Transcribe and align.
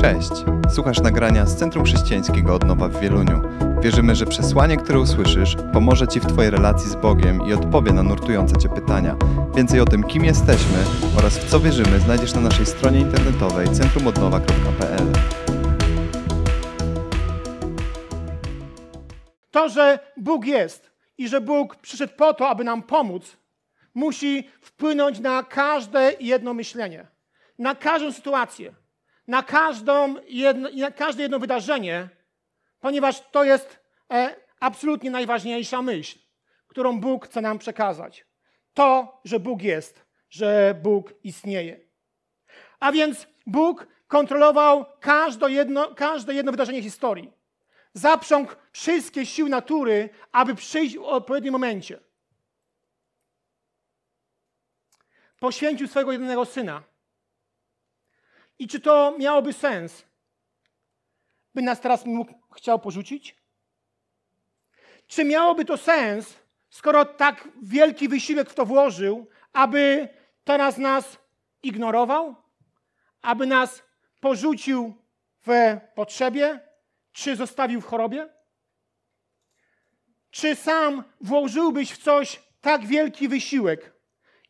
Cześć! 0.00 0.30
Słuchasz 0.74 1.00
nagrania 1.00 1.46
z 1.46 1.56
Centrum 1.56 1.84
Chrześcijańskiego 1.84 2.54
Odnowa 2.54 2.88
w 2.88 3.00
Wieluniu. 3.00 3.42
Wierzymy, 3.82 4.14
że 4.14 4.26
przesłanie, 4.26 4.76
które 4.76 5.00
usłyszysz, 5.00 5.56
pomoże 5.72 6.08
Ci 6.08 6.20
w 6.20 6.26
Twojej 6.26 6.50
relacji 6.50 6.90
z 6.90 6.94
Bogiem 6.94 7.46
i 7.48 7.52
odpowie 7.52 7.92
na 7.92 8.02
nurtujące 8.02 8.56
Cię 8.56 8.68
pytania. 8.68 9.16
Więcej 9.56 9.80
o 9.80 9.84
tym, 9.84 10.04
kim 10.04 10.24
jesteśmy 10.24 10.78
oraz 11.18 11.38
w 11.38 11.50
co 11.50 11.60
wierzymy, 11.60 12.00
znajdziesz 12.00 12.34
na 12.34 12.40
naszej 12.40 12.66
stronie 12.66 13.00
internetowej 13.00 13.68
centrumodnowa.pl. 13.68 15.12
To, 19.50 19.68
że 19.68 19.98
Bóg 20.16 20.46
jest 20.46 20.90
i 21.18 21.28
że 21.28 21.40
Bóg 21.40 21.76
przyszedł 21.76 22.12
po 22.16 22.34
to, 22.34 22.48
aby 22.48 22.64
nam 22.64 22.82
pomóc, 22.82 23.36
musi 23.94 24.48
wpłynąć 24.60 25.20
na 25.20 25.42
każde 25.42 26.12
jedno 26.20 26.54
myślenie, 26.54 27.06
na 27.58 27.74
każdą 27.74 28.12
sytuację, 28.12 28.74
na, 29.28 29.42
każdą 29.42 30.14
jedno, 30.28 30.68
na 30.76 30.90
każde 30.90 31.22
jedno 31.22 31.38
wydarzenie, 31.38 32.08
ponieważ 32.80 33.20
to 33.30 33.44
jest 33.44 33.80
e, 34.12 34.36
absolutnie 34.60 35.10
najważniejsza 35.10 35.82
myśl, 35.82 36.18
którą 36.66 37.00
Bóg 37.00 37.26
chce 37.26 37.40
nam 37.40 37.58
przekazać. 37.58 38.26
To, 38.74 39.20
że 39.24 39.40
Bóg 39.40 39.62
jest, 39.62 40.04
że 40.30 40.74
Bóg 40.82 41.14
istnieje. 41.24 41.80
A 42.80 42.92
więc 42.92 43.26
Bóg 43.46 43.86
kontrolował 44.06 44.86
każde 45.00 45.50
jedno, 45.50 45.94
każde 45.94 46.34
jedno 46.34 46.52
wydarzenie 46.52 46.82
historii. 46.82 47.32
Zaprzągł 47.94 48.52
wszystkie 48.72 49.26
siły 49.26 49.48
natury, 49.48 50.10
aby 50.32 50.54
przyjść 50.54 50.96
w 50.96 51.02
odpowiednim 51.02 51.52
momencie. 51.52 52.00
Poświęcił 55.40 55.88
swojego 55.88 56.12
jedynego 56.12 56.44
syna. 56.44 56.82
I 58.58 58.68
czy 58.68 58.80
to 58.80 59.16
miałoby 59.18 59.52
sens, 59.52 60.04
by 61.54 61.62
nas 61.62 61.80
teraz 61.80 62.06
mógł, 62.06 62.34
chciał 62.56 62.78
porzucić? 62.78 63.36
Czy 65.06 65.24
miałoby 65.24 65.64
to 65.64 65.76
sens, 65.76 66.36
skoro 66.70 67.04
tak 67.04 67.48
wielki 67.62 68.08
wysiłek 68.08 68.50
w 68.50 68.54
to 68.54 68.66
włożył, 68.66 69.28
aby 69.52 70.08
teraz 70.44 70.78
nas 70.78 71.18
ignorował? 71.62 72.36
Aby 73.22 73.46
nas 73.46 73.82
porzucił 74.20 74.94
w 75.46 75.78
potrzebie? 75.94 76.60
Czy 77.12 77.36
zostawił 77.36 77.80
w 77.80 77.86
chorobie? 77.86 78.28
Czy 80.30 80.56
sam 80.56 81.04
włożyłbyś 81.20 81.92
w 81.92 81.98
coś 81.98 82.42
tak 82.60 82.86
wielki 82.86 83.28
wysiłek 83.28 83.92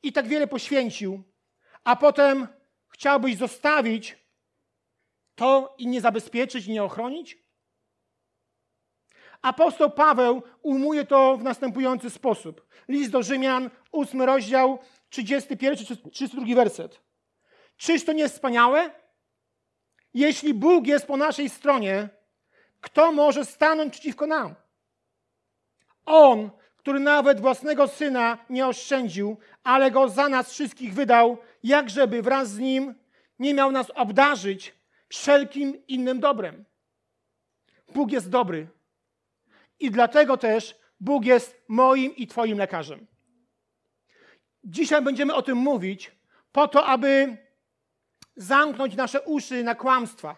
i 0.02 0.12
tak 0.12 0.28
wiele 0.28 0.46
poświęcił, 0.46 1.22
a 1.84 1.96
potem 1.96 2.48
chciałbyś 2.98 3.36
zostawić 3.36 4.18
to 5.34 5.74
i 5.78 5.86
nie 5.86 6.00
zabezpieczyć, 6.00 6.66
nie 6.66 6.84
ochronić? 6.84 7.38
Apostoł 9.42 9.90
Paweł 9.90 10.42
ujmuje 10.62 11.04
to 11.04 11.36
w 11.36 11.42
następujący 11.42 12.10
sposób. 12.10 12.66
List 12.88 13.10
do 13.10 13.22
Rzymian, 13.22 13.70
8 13.92 14.22
rozdział, 14.22 14.78
31, 15.08 15.86
32 16.12 16.54
werset. 16.54 17.00
Czyż 17.76 18.04
to 18.04 18.12
nie 18.12 18.28
wspaniałe? 18.28 18.90
Jeśli 20.14 20.54
Bóg 20.54 20.86
jest 20.86 21.06
po 21.06 21.16
naszej 21.16 21.48
stronie, 21.48 22.08
kto 22.80 23.12
może 23.12 23.44
stanąć 23.44 23.92
przeciwko 23.92 24.26
nam? 24.26 24.54
On, 26.06 26.50
który 26.88 27.00
nawet 27.00 27.40
własnego 27.40 27.88
syna 27.88 28.38
nie 28.50 28.66
oszczędził, 28.66 29.36
ale 29.64 29.90
go 29.90 30.08
za 30.08 30.28
nas 30.28 30.52
wszystkich 30.52 30.94
wydał, 30.94 31.38
jak 31.62 31.90
żeby 31.90 32.22
wraz 32.22 32.50
z 32.50 32.58
nim 32.58 32.94
nie 33.38 33.54
miał 33.54 33.72
nas 33.72 33.90
obdarzyć 33.90 34.74
wszelkim 35.08 35.86
innym 35.86 36.20
dobrem. 36.20 36.64
Bóg 37.94 38.12
jest 38.12 38.30
dobry. 38.30 38.68
I 39.80 39.90
dlatego 39.90 40.36
też 40.36 40.78
Bóg 41.00 41.24
jest 41.24 41.62
moim 41.68 42.16
i 42.16 42.26
Twoim 42.26 42.58
lekarzem. 42.58 43.06
Dzisiaj 44.64 45.02
będziemy 45.02 45.34
o 45.34 45.42
tym 45.42 45.58
mówić, 45.58 46.12
po 46.52 46.68
to, 46.68 46.86
aby 46.86 47.36
zamknąć 48.36 48.96
nasze 48.96 49.20
uszy 49.20 49.64
na 49.64 49.74
kłamstwa, 49.74 50.36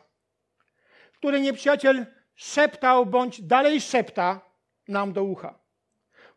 które 1.13 1.41
nieprzyjaciel 1.41 2.07
szeptał 2.35 3.07
bądź 3.07 3.43
dalej 3.43 3.81
szepta 3.81 4.41
nam 4.89 5.13
do 5.13 5.25
ucha. 5.25 5.60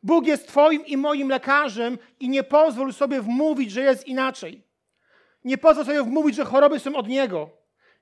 Bóg 0.03 0.27
jest 0.27 0.47
Twoim 0.47 0.85
i 0.85 0.97
moim 0.97 1.29
lekarzem 1.29 1.97
i 2.19 2.29
nie 2.29 2.43
pozwól 2.43 2.93
sobie 2.93 3.21
wmówić, 3.21 3.71
że 3.71 3.81
jest 3.81 4.07
inaczej. 4.07 4.63
Nie 5.43 5.57
pozwól 5.57 5.85
sobie 5.85 6.03
wmówić, 6.03 6.35
że 6.35 6.45
choroby 6.45 6.79
są 6.79 6.95
od 6.95 7.07
Niego, 7.07 7.49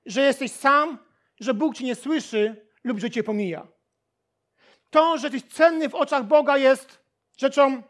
że 0.05 0.21
jesteś 0.21 0.51
sam, 0.51 0.97
że 1.39 1.53
Bóg 1.53 1.75
Cię 1.75 1.85
nie 1.85 1.95
słyszy 1.95 2.67
lub 2.83 2.99
że 2.99 3.11
Cię 3.11 3.23
pomija. 3.23 3.67
To, 4.89 5.17
że 5.17 5.27
jesteś 5.27 5.53
cenny 5.53 5.89
w 5.89 5.95
oczach 5.95 6.23
Boga 6.23 6.57
jest 6.57 6.99
rzeczą 7.37 7.83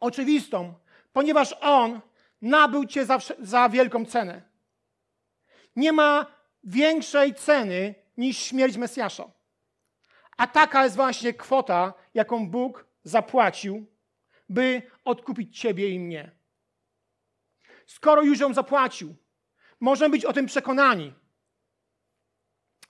oczywistą, 0.00 0.74
ponieważ 1.12 1.54
On 1.60 2.00
nabył 2.42 2.84
Cię 2.84 3.04
za, 3.04 3.18
za 3.38 3.68
wielką 3.68 4.04
cenę. 4.04 4.42
Nie 5.76 5.92
ma 5.92 6.26
większej 6.64 7.34
ceny 7.34 7.94
niż 8.16 8.38
śmierć 8.38 8.76
Mesjasza. 8.76 9.24
A 10.36 10.46
taka 10.46 10.84
jest 10.84 10.96
właśnie 10.96 11.34
kwota, 11.34 11.94
jaką 12.14 12.50
Bóg 12.50 12.87
zapłacił, 13.08 13.86
by 14.48 14.82
odkupić 15.04 15.60
Ciebie 15.60 15.88
i 15.88 16.00
mnie. 16.00 16.30
Skoro 17.86 18.22
już 18.22 18.40
ją 18.40 18.54
zapłacił, 18.54 19.14
możemy 19.80 20.10
być 20.10 20.24
o 20.24 20.32
tym 20.32 20.46
przekonani. 20.46 21.14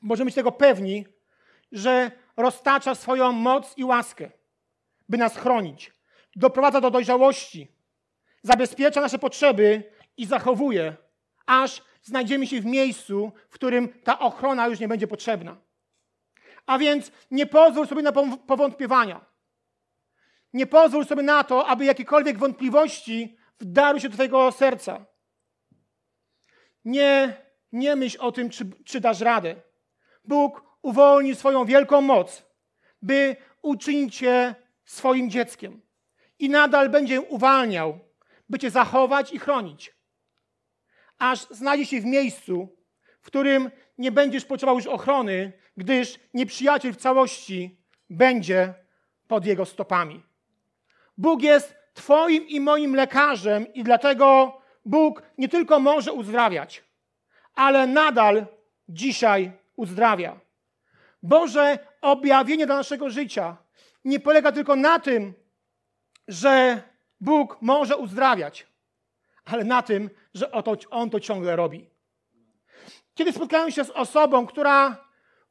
Możemy 0.00 0.28
być 0.28 0.34
tego 0.34 0.52
pewni, 0.52 1.06
że 1.72 2.10
roztacza 2.36 2.94
swoją 2.94 3.32
moc 3.32 3.78
i 3.78 3.84
łaskę, 3.84 4.30
by 5.08 5.18
nas 5.18 5.36
chronić, 5.36 5.92
doprowadza 6.36 6.80
do 6.80 6.90
dojrzałości, 6.90 7.72
zabezpiecza 8.42 9.00
nasze 9.00 9.18
potrzeby 9.18 9.92
i 10.16 10.26
zachowuje, 10.26 10.96
aż 11.46 11.82
znajdziemy 12.02 12.46
się 12.46 12.60
w 12.60 12.64
miejscu, 12.66 13.32
w 13.48 13.54
którym 13.54 13.88
ta 14.04 14.18
ochrona 14.18 14.66
już 14.66 14.80
nie 14.80 14.88
będzie 14.88 15.06
potrzebna. 15.06 15.56
A 16.66 16.78
więc 16.78 17.12
nie 17.30 17.46
pozwól 17.46 17.86
sobie 17.86 18.02
na 18.02 18.12
powątpiewania. 18.46 19.27
Nie 20.52 20.66
pozwól 20.66 21.06
sobie 21.06 21.22
na 21.22 21.44
to, 21.44 21.66
aby 21.66 21.84
jakiekolwiek 21.84 22.38
wątpliwości 22.38 23.38
wdarły 23.60 24.00
się 24.00 24.08
do 24.08 24.14
Twojego 24.14 24.52
serca. 24.52 25.06
Nie, 26.84 27.36
nie 27.72 27.96
myśl 27.96 28.18
o 28.20 28.32
tym, 28.32 28.50
czy, 28.50 28.70
czy 28.84 29.00
dasz 29.00 29.20
radę. 29.20 29.56
Bóg 30.24 30.62
uwolni 30.82 31.34
swoją 31.34 31.64
wielką 31.64 32.00
moc, 32.00 32.44
by 33.02 33.36
uczynić 33.62 34.16
Cię 34.16 34.54
swoim 34.84 35.30
dzieckiem. 35.30 35.82
I 36.38 36.48
nadal 36.50 36.88
będzie 36.88 37.20
uwalniał, 37.20 37.98
by 38.48 38.58
Cię 38.58 38.70
zachować 38.70 39.32
i 39.32 39.38
chronić. 39.38 39.94
Aż 41.18 41.48
znajdzie 41.50 41.86
się 41.86 42.00
w 42.00 42.04
miejscu, 42.04 42.76
w 43.20 43.26
którym 43.26 43.70
nie 43.98 44.12
będziesz 44.12 44.44
potrzebował 44.44 44.76
już 44.76 44.86
ochrony, 44.86 45.52
gdyż 45.76 46.18
nieprzyjaciel 46.34 46.92
w 46.92 46.96
całości 46.96 47.80
będzie 48.10 48.74
pod 49.28 49.46
jego 49.46 49.64
stopami. 49.66 50.27
Bóg 51.18 51.42
jest 51.42 51.76
Twoim 51.94 52.48
i 52.48 52.60
moim 52.60 52.94
lekarzem, 52.94 53.72
i 53.72 53.84
dlatego 53.84 54.58
Bóg 54.84 55.22
nie 55.38 55.48
tylko 55.48 55.80
może 55.80 56.12
uzdrawiać, 56.12 56.84
ale 57.54 57.86
nadal 57.86 58.46
dzisiaj 58.88 59.52
uzdrawia. 59.76 60.40
Boże 61.22 61.78
objawienie 62.00 62.66
dla 62.66 62.76
naszego 62.76 63.10
życia 63.10 63.56
nie 64.04 64.20
polega 64.20 64.52
tylko 64.52 64.76
na 64.76 64.98
tym, 64.98 65.34
że 66.28 66.82
Bóg 67.20 67.58
może 67.60 67.96
uzdrawiać, 67.96 68.66
ale 69.44 69.64
na 69.64 69.82
tym, 69.82 70.10
że 70.34 70.50
On 70.90 71.10
to 71.10 71.20
ciągle 71.20 71.56
robi. 71.56 71.90
Kiedy 73.14 73.32
spotkałem 73.32 73.70
się 73.70 73.84
z 73.84 73.90
osobą, 73.90 74.46
która 74.46 75.04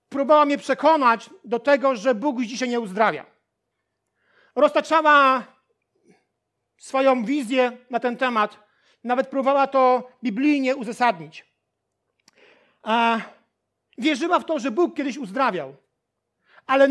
próbowała 0.09 0.45
mnie 0.45 0.57
przekonać 0.57 1.29
do 1.43 1.59
tego, 1.59 1.95
że 1.95 2.15
Bóg 2.15 2.41
dzisiaj 2.41 2.69
nie 2.69 2.79
uzdrawia, 2.79 3.25
roztaczała 4.55 5.43
swoją 6.77 7.25
wizję 7.25 7.77
na 7.89 7.99
ten 7.99 8.17
temat, 8.17 8.59
nawet 9.03 9.27
próbowała 9.27 9.67
to 9.67 10.11
biblijnie 10.23 10.75
uzasadnić. 10.75 11.45
A 12.83 13.19
wierzyła 13.97 14.39
w 14.39 14.45
to, 14.45 14.59
że 14.59 14.71
Bóg 14.71 14.95
kiedyś 14.95 15.17
uzdrawiał, 15.17 15.75
ale 16.65 16.87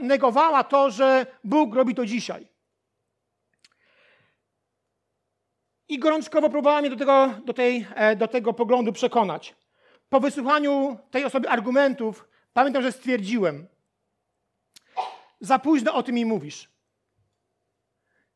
negowała 0.00 0.64
to, 0.64 0.90
że 0.90 1.26
Bóg 1.44 1.74
robi 1.74 1.94
to 1.94 2.06
dzisiaj. 2.06 2.48
I 5.88 5.98
gorączkowo 5.98 6.50
próbowała 6.50 6.80
mnie 6.80 6.90
do 6.90 6.96
tego, 6.96 7.34
do, 7.44 7.52
tej, 7.52 7.86
e, 7.94 8.16
do 8.16 8.28
tego 8.28 8.52
poglądu 8.52 8.92
przekonać. 8.92 9.54
Po 10.08 10.20
wysłuchaniu 10.20 10.98
tej 11.10 11.24
osoby 11.24 11.48
argumentów, 11.48 12.28
pamiętam, 12.52 12.82
że 12.82 12.92
stwierdziłem: 12.92 13.66
Za 15.40 15.58
późno 15.58 15.94
o 15.94 16.02
tym 16.02 16.14
mi 16.14 16.24
mówisz. 16.24 16.69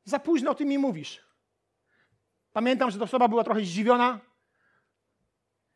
Za 0.05 0.19
późno 0.19 0.51
o 0.51 0.55
tym 0.55 0.69
mi 0.69 0.79
mówisz. 0.79 1.25
Pamiętam, 2.53 2.91
że 2.91 2.99
ta 2.99 3.05
osoba 3.05 3.29
była 3.29 3.45
trochę 3.45 3.61
zdziwiona. 3.61 4.21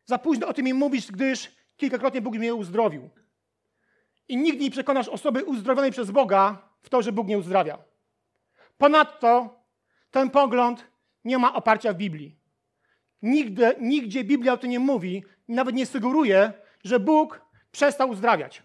Za 0.05 0.17
późno 0.17 0.47
o 0.47 0.53
tym 0.53 0.65
mi 0.65 0.73
mówisz, 0.73 1.11
gdyż 1.11 1.51
kilkakrotnie 1.77 2.21
Bóg 2.21 2.35
mnie 2.35 2.55
uzdrowił. 2.55 3.09
I 4.27 4.37
nigdy 4.37 4.63
nie 4.63 4.71
przekonasz 4.71 5.07
osoby 5.07 5.43
uzdrowionej 5.43 5.91
przez 5.91 6.11
Boga 6.11 6.69
w 6.81 6.89
to, 6.89 7.01
że 7.01 7.11
Bóg 7.11 7.27
nie 7.27 7.37
uzdrawia. 7.37 7.77
Ponadto 8.77 9.59
ten 10.11 10.29
pogląd 10.29 10.87
nie 11.23 11.37
ma 11.37 11.53
oparcia 11.53 11.93
w 11.93 11.97
Biblii. 11.97 12.39
Nigdy, 13.21 13.75
nigdzie 13.79 14.23
Biblia 14.23 14.53
o 14.53 14.57
tym 14.57 14.69
nie 14.69 14.79
mówi, 14.79 15.23
nawet 15.47 15.75
nie 15.75 15.85
sugeruje, 15.85 16.53
że 16.83 16.99
Bóg 16.99 17.41
przestał 17.71 18.09
uzdrawiać. 18.09 18.63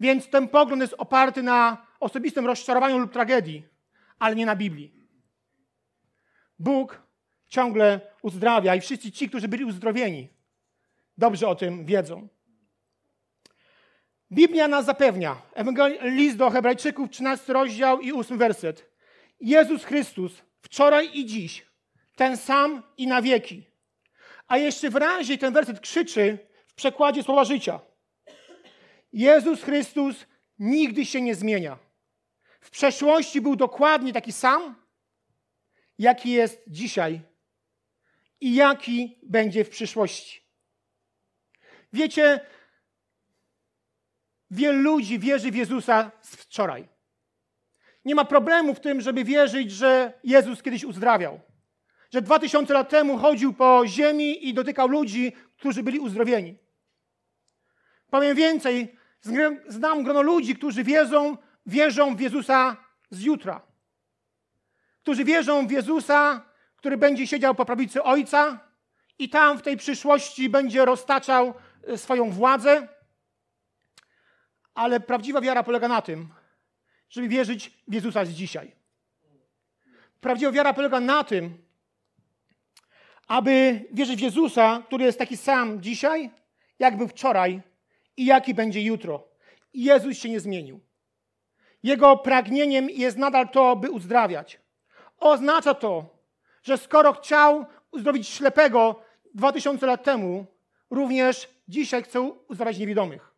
Więc 0.00 0.30
ten 0.30 0.48
pogląd 0.48 0.82
jest 0.82 0.94
oparty 0.98 1.42
na 1.42 1.86
osobistym 2.00 2.46
rozczarowaniu 2.46 2.98
lub 2.98 3.12
tragedii, 3.12 3.64
ale 4.20 4.36
nie 4.36 4.46
na 4.46 4.56
Biblii. 4.56 4.92
Bóg 6.58 7.02
ciągle 7.48 8.00
uzdrawia 8.22 8.74
i 8.74 8.80
wszyscy 8.80 9.12
ci, 9.12 9.28
którzy 9.28 9.48
byli 9.48 9.64
uzdrowieni, 9.64 10.28
dobrze 11.18 11.48
o 11.48 11.54
tym 11.54 11.86
wiedzą. 11.86 12.28
Biblia 14.32 14.68
nas 14.68 14.84
zapewnia. 14.84 15.42
List 16.02 16.36
do 16.36 16.50
Hebrajczyków, 16.50 17.10
13 17.10 17.52
rozdział 17.52 18.00
i 18.00 18.12
8 18.12 18.38
werset. 18.38 18.90
Jezus 19.40 19.84
Chrystus 19.84 20.42
wczoraj 20.62 21.10
i 21.18 21.26
dziś, 21.26 21.66
ten 22.16 22.36
sam 22.36 22.82
i 22.96 23.06
na 23.06 23.22
wieki. 23.22 23.66
A 24.48 24.58
jeszcze 24.58 24.90
wyraźniej 24.90 25.38
ten 25.38 25.52
werset 25.52 25.80
krzyczy 25.80 26.38
w 26.66 26.74
przekładzie 26.74 27.22
słowa 27.22 27.44
życia. 27.44 27.80
Jezus 29.12 29.62
Chrystus 29.62 30.26
nigdy 30.58 31.06
się 31.06 31.20
nie 31.20 31.34
zmienia. 31.34 31.78
W 32.60 32.70
przeszłości 32.70 33.40
był 33.40 33.56
dokładnie 33.56 34.12
taki 34.12 34.32
sam, 34.32 34.74
jaki 35.98 36.30
jest 36.30 36.62
dzisiaj 36.66 37.20
i 38.40 38.54
jaki 38.54 39.18
będzie 39.22 39.64
w 39.64 39.70
przyszłości. 39.70 40.42
Wiecie, 41.92 42.40
wielu 44.50 44.82
ludzi 44.82 45.18
wierzy 45.18 45.50
w 45.50 45.56
Jezusa 45.56 46.10
z 46.20 46.36
wczoraj. 46.36 46.88
Nie 48.04 48.14
ma 48.14 48.24
problemu 48.24 48.74
w 48.74 48.80
tym, 48.80 49.00
żeby 49.00 49.24
wierzyć, 49.24 49.72
że 49.72 50.12
Jezus 50.24 50.62
kiedyś 50.62 50.84
uzdrawiał. 50.84 51.40
Że 52.10 52.22
dwa 52.22 52.38
tysiące 52.38 52.74
lat 52.74 52.88
temu 52.88 53.18
chodził 53.18 53.52
po 53.52 53.82
ziemi 53.86 54.48
i 54.48 54.54
dotykał 54.54 54.88
ludzi, 54.88 55.32
którzy 55.56 55.82
byli 55.82 55.98
uzdrowieni. 55.98 56.58
Powiem 58.10 58.36
więcej, 58.36 58.96
znam 59.68 60.02
grono 60.02 60.22
ludzi, 60.22 60.54
którzy 60.54 60.84
wierzą, 60.84 61.36
wierzą 61.66 62.16
w 62.16 62.20
Jezusa 62.20 62.76
z 63.10 63.22
jutra. 63.22 63.62
Którzy 65.02 65.24
wierzą 65.24 65.66
w 65.66 65.70
Jezusa, 65.70 66.50
który 66.76 66.96
będzie 66.96 67.26
siedział 67.26 67.54
po 67.54 67.64
prawicy 67.64 68.02
Ojca 68.02 68.60
i 69.18 69.28
tam 69.28 69.58
w 69.58 69.62
tej 69.62 69.76
przyszłości 69.76 70.48
będzie 70.48 70.84
roztaczał 70.84 71.54
e, 71.86 71.98
swoją 71.98 72.30
władzę. 72.30 72.88
Ale 74.74 75.00
prawdziwa 75.00 75.40
wiara 75.40 75.62
polega 75.62 75.88
na 75.88 76.02
tym, 76.02 76.28
żeby 77.10 77.28
wierzyć 77.28 77.70
w 77.88 77.94
Jezusa 77.94 78.24
z 78.24 78.28
dzisiaj. 78.28 78.72
Prawdziwa 80.20 80.52
wiara 80.52 80.72
polega 80.74 81.00
na 81.00 81.24
tym, 81.24 81.58
aby 83.28 83.84
wierzyć 83.92 84.20
w 84.20 84.22
Jezusa, 84.22 84.82
który 84.86 85.04
jest 85.04 85.18
taki 85.18 85.36
sam 85.36 85.82
dzisiaj, 85.82 86.30
jak 86.78 86.96
był 86.96 87.08
wczoraj 87.08 87.62
i 88.16 88.24
jaki 88.24 88.54
będzie 88.54 88.82
jutro. 88.82 89.28
Jezus 89.74 90.18
się 90.18 90.30
nie 90.30 90.40
zmienił. 90.40 90.80
Jego 91.82 92.16
pragnieniem 92.16 92.90
jest 92.90 93.16
nadal 93.16 93.48
to, 93.48 93.76
by 93.76 93.90
uzdrawiać. 93.90 94.60
Oznacza 95.18 95.74
to, 95.74 96.16
że 96.62 96.78
skoro 96.78 97.12
chciał 97.12 97.66
uzdrowić 97.90 98.28
ślepego 98.28 99.02
2000 99.34 99.86
lat 99.86 100.04
temu, 100.04 100.46
również 100.90 101.48
dzisiaj 101.68 102.02
chce 102.02 102.20
uzdrawiać 102.20 102.78
niewidomych. 102.78 103.34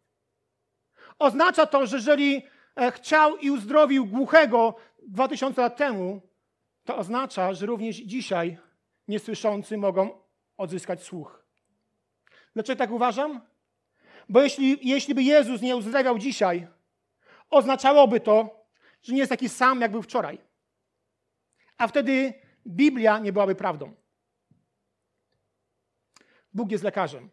Oznacza 1.19 1.67
to, 1.67 1.87
że 1.87 1.97
jeżeli 1.97 2.43
e, 2.77 2.93
chciał 2.93 3.37
i 3.37 3.51
uzdrowił 3.51 4.07
głuchego 4.07 4.75
2000 5.03 5.63
lat 5.63 5.77
temu, 5.77 6.21
to 6.85 6.97
oznacza, 6.97 7.55
że 7.55 7.67
również 7.67 7.97
dzisiaj 7.97 8.59
niesłyszący 9.09 9.77
mogą 9.77 10.11
odzyskać 10.57 11.03
słuch. 11.03 11.43
Dlaczego 12.55 12.79
tak 12.79 12.91
uważam? 12.91 13.41
Bo 14.29 14.43
jeśli, 14.43 14.89
jeśli 14.89 15.15
by 15.15 15.23
Jezus 15.23 15.61
nie 15.61 15.77
uzdrawiał 15.77 16.19
dzisiaj, 16.19 16.67
oznaczałoby 17.53 18.21
to, 18.21 18.65
że 19.03 19.13
nie 19.13 19.19
jest 19.19 19.31
taki 19.31 19.49
sam, 19.49 19.81
jak 19.81 19.91
był 19.91 20.03
wczoraj. 20.03 20.39
A 21.79 21.89
wtedy 21.89 22.35
Biblia 22.67 23.19
nie 23.19 23.33
byłaby 23.33 23.55
prawdą. 23.55 23.95
Bóg 26.55 26.71
jest 26.71 26.85
lekarzem. 26.85 27.31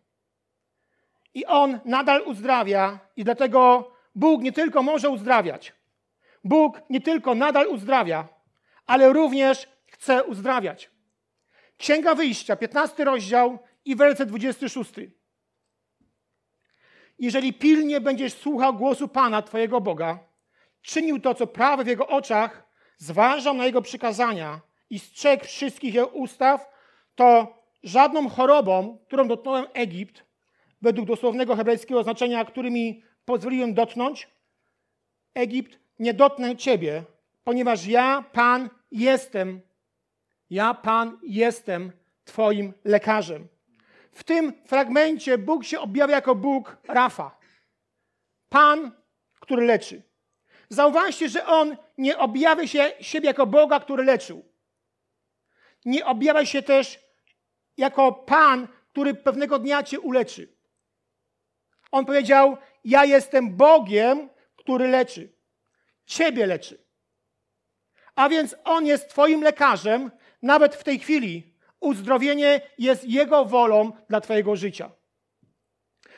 I 1.34 1.46
On 1.46 1.80
nadal 1.86 2.22
uzdrawia, 2.22 3.00
i 3.16 3.24
dlatego 3.24 3.92
Bóg 4.16 4.42
nie 4.42 4.52
tylko 4.52 4.84
może 4.84 5.10
uzdrawiać, 5.10 5.74
Bóg 6.44 6.82
nie 6.90 7.02
tylko 7.02 7.36
nadal 7.36 7.68
uzdrawia, 7.68 8.28
ale 8.86 9.14
również 9.14 9.70
chce 9.86 10.24
uzdrawiać. 10.24 10.92
Księga 11.78 12.16
Wyjścia, 12.16 12.56
15 12.56 13.06
rozdział 13.06 13.60
i 13.86 13.96
werset 13.96 14.30
26. 14.30 14.92
Jeżeli 17.20 17.54
pilnie 17.54 18.02
będziesz 18.02 18.34
słuchał 18.34 18.74
głosu 18.74 19.08
Pana, 19.08 19.42
Twojego 19.42 19.82
Boga, 19.82 20.20
czynił 20.82 21.20
to, 21.20 21.36
co 21.36 21.48
prawe 21.48 21.84
w 21.84 21.88
Jego 21.88 22.08
oczach, 22.08 22.70
zważał 22.98 23.54
na 23.54 23.66
Jego 23.66 23.82
przykazania 23.82 24.62
i 24.90 25.00
strzegł 25.00 25.46
wszystkich 25.46 25.94
Jego 25.94 26.08
ustaw, 26.08 26.70
to 27.16 27.58
żadną 27.84 28.30
chorobą, 28.30 28.98
którą 29.08 29.28
dotknąłem 29.28 29.66
Egipt, 29.74 30.24
według 30.82 31.08
dosłownego 31.08 31.56
hebrajskiego 31.56 32.04
znaczenia, 32.04 32.46
którymi 32.46 33.04
pozwoliłem 33.26 33.74
dotknąć, 33.74 34.28
Egipt 35.34 35.80
nie 36.00 36.14
dotknę 36.14 36.56
Ciebie, 36.56 37.04
ponieważ 37.44 37.86
ja, 37.86 38.24
Pan, 38.32 38.70
jestem, 38.92 39.62
ja, 40.50 40.74
Pan, 40.74 41.20
jestem 41.24 41.92
Twoim 42.26 42.74
lekarzem. 42.86 43.48
W 44.20 44.24
tym 44.24 44.54
fragmencie 44.66 45.38
Bóg 45.38 45.64
się 45.64 45.80
objawia 45.80 46.16
jako 46.16 46.36
Bóg 46.36 46.78
Rafa. 46.88 47.38
Pan, 48.50 48.92
który 49.40 49.66
leczy. 49.66 50.02
Zauważcie, 50.70 51.30
że 51.30 51.46
On 51.46 51.78
nie 51.98 52.18
objawia 52.18 52.68
się 52.68 52.92
siebie 53.02 53.28
jako 53.28 53.46
Boga, 53.46 53.80
który 53.80 54.04
leczył. 54.04 54.46
Nie 55.86 56.06
objawia 56.06 56.46
się 56.46 56.62
też 56.62 57.00
jako 57.78 58.12
Pan, 58.12 58.68
który 58.90 59.14
pewnego 59.14 59.60
dnia 59.60 59.84
cię 59.84 60.00
uleczy. 60.00 60.58
On 61.92 62.06
powiedział: 62.06 62.58
Ja 62.84 63.06
jestem 63.06 63.58
Bogiem, 63.58 64.30
który 64.56 64.88
leczy. 64.88 65.34
Ciebie 66.06 66.46
leczy. 66.46 66.86
A 68.16 68.30
więc 68.30 68.56
On 68.64 68.86
jest 68.86 69.10
Twoim 69.10 69.42
lekarzem, 69.42 70.12
nawet 70.42 70.76
w 70.76 70.84
tej 70.84 71.00
chwili. 71.00 71.59
Uzdrowienie 71.80 72.62
jest 72.78 73.04
Jego 73.04 73.46
wolą 73.46 73.92
dla 74.10 74.22
Twojego 74.22 74.56
życia. 74.56 74.92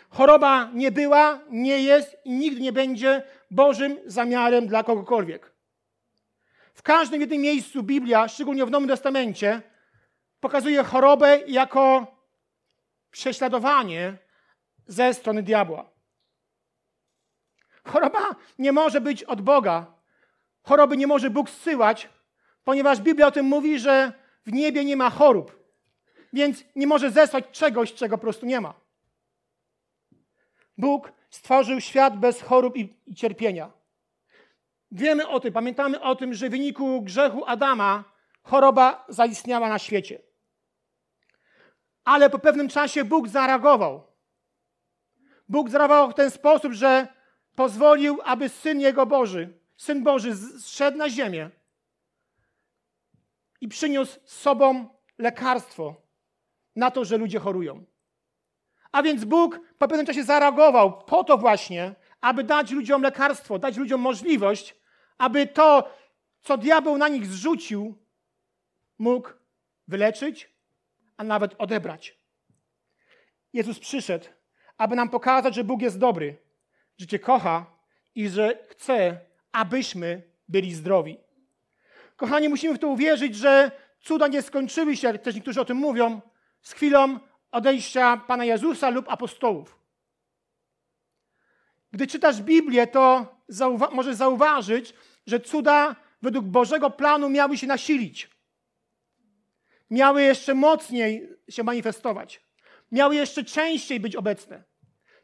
Choroba 0.09 0.69
nie 0.73 0.91
była, 0.91 1.39
nie 1.49 1.83
jest 1.83 2.17
i 2.25 2.31
nigdy 2.31 2.61
nie 2.61 2.73
będzie 2.73 3.23
Bożym 3.51 3.99
zamiarem 4.05 4.67
dla 4.67 4.83
kogokolwiek. 4.83 5.51
W 6.73 6.81
każdym 6.81 7.21
jednym 7.21 7.41
miejscu 7.41 7.83
Biblia, 7.83 8.27
szczególnie 8.27 8.65
w 8.65 8.71
Nowym 8.71 8.89
Testamencie, 8.89 9.61
pokazuje 10.39 10.83
chorobę 10.83 11.39
jako 11.47 12.07
prześladowanie 13.11 14.17
ze 14.87 15.13
strony 15.13 15.43
diabła. 15.43 15.89
Choroba 17.83 18.35
nie 18.59 18.71
może 18.71 19.01
być 19.01 19.23
od 19.23 19.41
Boga. 19.41 19.85
Choroby 20.63 20.97
nie 20.97 21.07
może 21.07 21.29
Bóg 21.29 21.49
zsyłać, 21.49 22.09
ponieważ 22.63 23.01
Biblia 23.01 23.27
o 23.27 23.31
tym 23.31 23.45
mówi, 23.45 23.79
że 23.79 24.13
w 24.45 24.53
niebie 24.53 24.85
nie 24.85 24.97
ma 24.97 25.09
chorób. 25.09 25.61
Więc 26.33 26.63
nie 26.75 26.87
może 26.87 27.11
zesłać 27.11 27.45
czegoś, 27.51 27.93
czego 27.93 28.17
po 28.17 28.21
prostu 28.21 28.45
nie 28.45 28.61
ma. 28.61 28.73
Bóg 30.77 31.11
stworzył 31.29 31.81
świat 31.81 32.19
bez 32.19 32.41
chorób 32.41 32.77
i, 32.77 32.97
i 33.05 33.15
cierpienia. 33.15 33.71
Wiemy 34.91 35.27
o 35.27 35.39
tym, 35.39 35.53
pamiętamy 35.53 36.01
o 36.01 36.15
tym, 36.15 36.33
że 36.33 36.47
w 36.47 36.51
wyniku 36.51 37.01
grzechu 37.01 37.45
Adama 37.45 38.03
choroba 38.43 39.05
zaistniała 39.09 39.69
na 39.69 39.79
świecie. 39.79 40.21
Ale 42.03 42.29
po 42.29 42.39
pewnym 42.39 42.67
czasie 42.67 43.03
Bóg 43.03 43.27
zareagował. 43.27 44.07
Bóg 45.49 45.69
zareagował 45.69 46.11
w 46.11 46.13
ten 46.13 46.31
sposób, 46.31 46.73
że 46.73 47.07
pozwolił, 47.55 48.19
aby 48.23 48.49
Syn 48.49 48.81
Jego 48.81 49.05
Boży, 49.05 49.59
Syn 49.77 50.03
Boży 50.03 50.35
zszedł 50.35 50.97
na 50.97 51.09
ziemię 51.09 51.49
i 53.61 53.67
przyniósł 53.67 54.19
z 54.25 54.37
sobą 54.37 54.89
lekarstwo 55.17 55.95
na 56.75 56.91
to, 56.91 57.05
że 57.05 57.17
ludzie 57.17 57.39
chorują. 57.39 57.85
A 58.91 59.03
więc 59.03 59.25
Bóg 59.25 59.59
po 59.77 59.87
pewnym 59.87 60.05
czasie 60.05 60.23
zareagował 60.23 61.03
po 61.03 61.23
to 61.23 61.37
właśnie, 61.37 61.95
aby 62.21 62.43
dać 62.43 62.71
ludziom 62.71 63.01
lekarstwo, 63.01 63.59
dać 63.59 63.77
ludziom 63.77 64.01
możliwość, 64.01 64.75
aby 65.17 65.47
to, 65.47 65.89
co 66.41 66.57
diabeł 66.57 66.97
na 66.97 67.07
nich 67.07 67.25
zrzucił, 67.25 67.97
mógł 68.99 69.29
wyleczyć, 69.87 70.49
a 71.17 71.23
nawet 71.23 71.55
odebrać. 71.57 72.17
Jezus 73.53 73.79
przyszedł, 73.79 74.25
aby 74.77 74.95
nam 74.95 75.09
pokazać, 75.09 75.55
że 75.55 75.63
Bóg 75.63 75.81
jest 75.81 75.99
dobry, 75.99 76.37
że 76.97 77.07
Cię 77.07 77.19
kocha 77.19 77.65
i 78.15 78.29
że 78.29 78.67
chce, 78.69 79.19
abyśmy 79.51 80.21
byli 80.47 80.73
zdrowi. 80.73 81.17
Kochani, 82.21 82.49
musimy 82.49 82.73
w 82.75 82.79
to 82.79 82.87
uwierzyć, 82.87 83.35
że 83.35 83.71
cuda 84.01 84.27
nie 84.27 84.41
skończyły 84.41 84.97
się, 84.97 85.07
jak 85.07 85.21
też 85.21 85.35
niektórzy 85.35 85.61
o 85.61 85.65
tym 85.65 85.77
mówią, 85.77 86.21
z 86.61 86.73
chwilą 86.73 87.19
odejścia 87.51 88.17
Pana 88.17 88.45
Jezusa 88.45 88.89
lub 88.89 89.09
apostołów. 89.09 89.79
Gdy 91.91 92.07
czytasz 92.07 92.41
Biblię, 92.41 92.87
to 92.87 93.35
zauwa- 93.49 93.91
możesz 93.91 94.15
zauważyć, 94.15 94.93
że 95.27 95.39
cuda 95.39 95.95
według 96.21 96.45
Bożego 96.45 96.89
planu 96.89 97.29
miały 97.29 97.57
się 97.57 97.67
nasilić. 97.67 98.29
Miały 99.89 100.23
jeszcze 100.23 100.53
mocniej 100.53 101.29
się 101.49 101.63
manifestować. 101.63 102.41
Miały 102.91 103.15
jeszcze 103.15 103.43
częściej 103.43 103.99
być 103.99 104.15
obecne. 104.15 104.63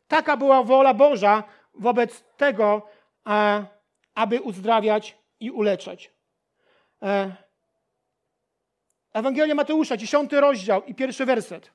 Taka 0.07 0.37
była 0.37 0.63
wola 0.63 0.93
Boża 0.93 1.43
wobec 1.73 2.23
tego, 2.37 2.89
aby 4.15 4.41
uzdrawiać 4.41 5.17
i 5.39 5.51
uleczać. 5.51 6.16
E, 7.01 7.35
Ewangelia 9.13 9.55
Mateusza, 9.55 9.97
dziesiąty 9.97 10.41
rozdział 10.41 10.83
i 10.83 10.95
pierwszy 10.95 11.25
werset. 11.25 11.71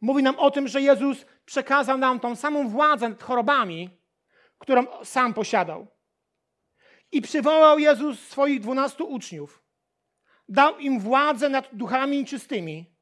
Mówi 0.00 0.22
nam 0.22 0.38
o 0.38 0.50
tym, 0.50 0.68
że 0.68 0.80
Jezus 0.80 1.26
przekazał 1.44 1.98
nam 1.98 2.20
tą 2.20 2.36
samą 2.36 2.68
władzę 2.68 3.08
nad 3.08 3.22
chorobami, 3.22 3.90
którą 4.58 5.04
sam 5.04 5.34
posiadał. 5.34 5.86
I 7.12 7.22
przywołał 7.22 7.78
Jezus 7.78 8.28
swoich 8.28 8.60
dwunastu 8.60 9.04
uczniów. 9.04 9.62
Dał 10.48 10.78
im 10.78 11.00
władzę 11.00 11.48
nad 11.48 11.68
duchami 11.72 12.18
nieczystymi, 12.18 12.92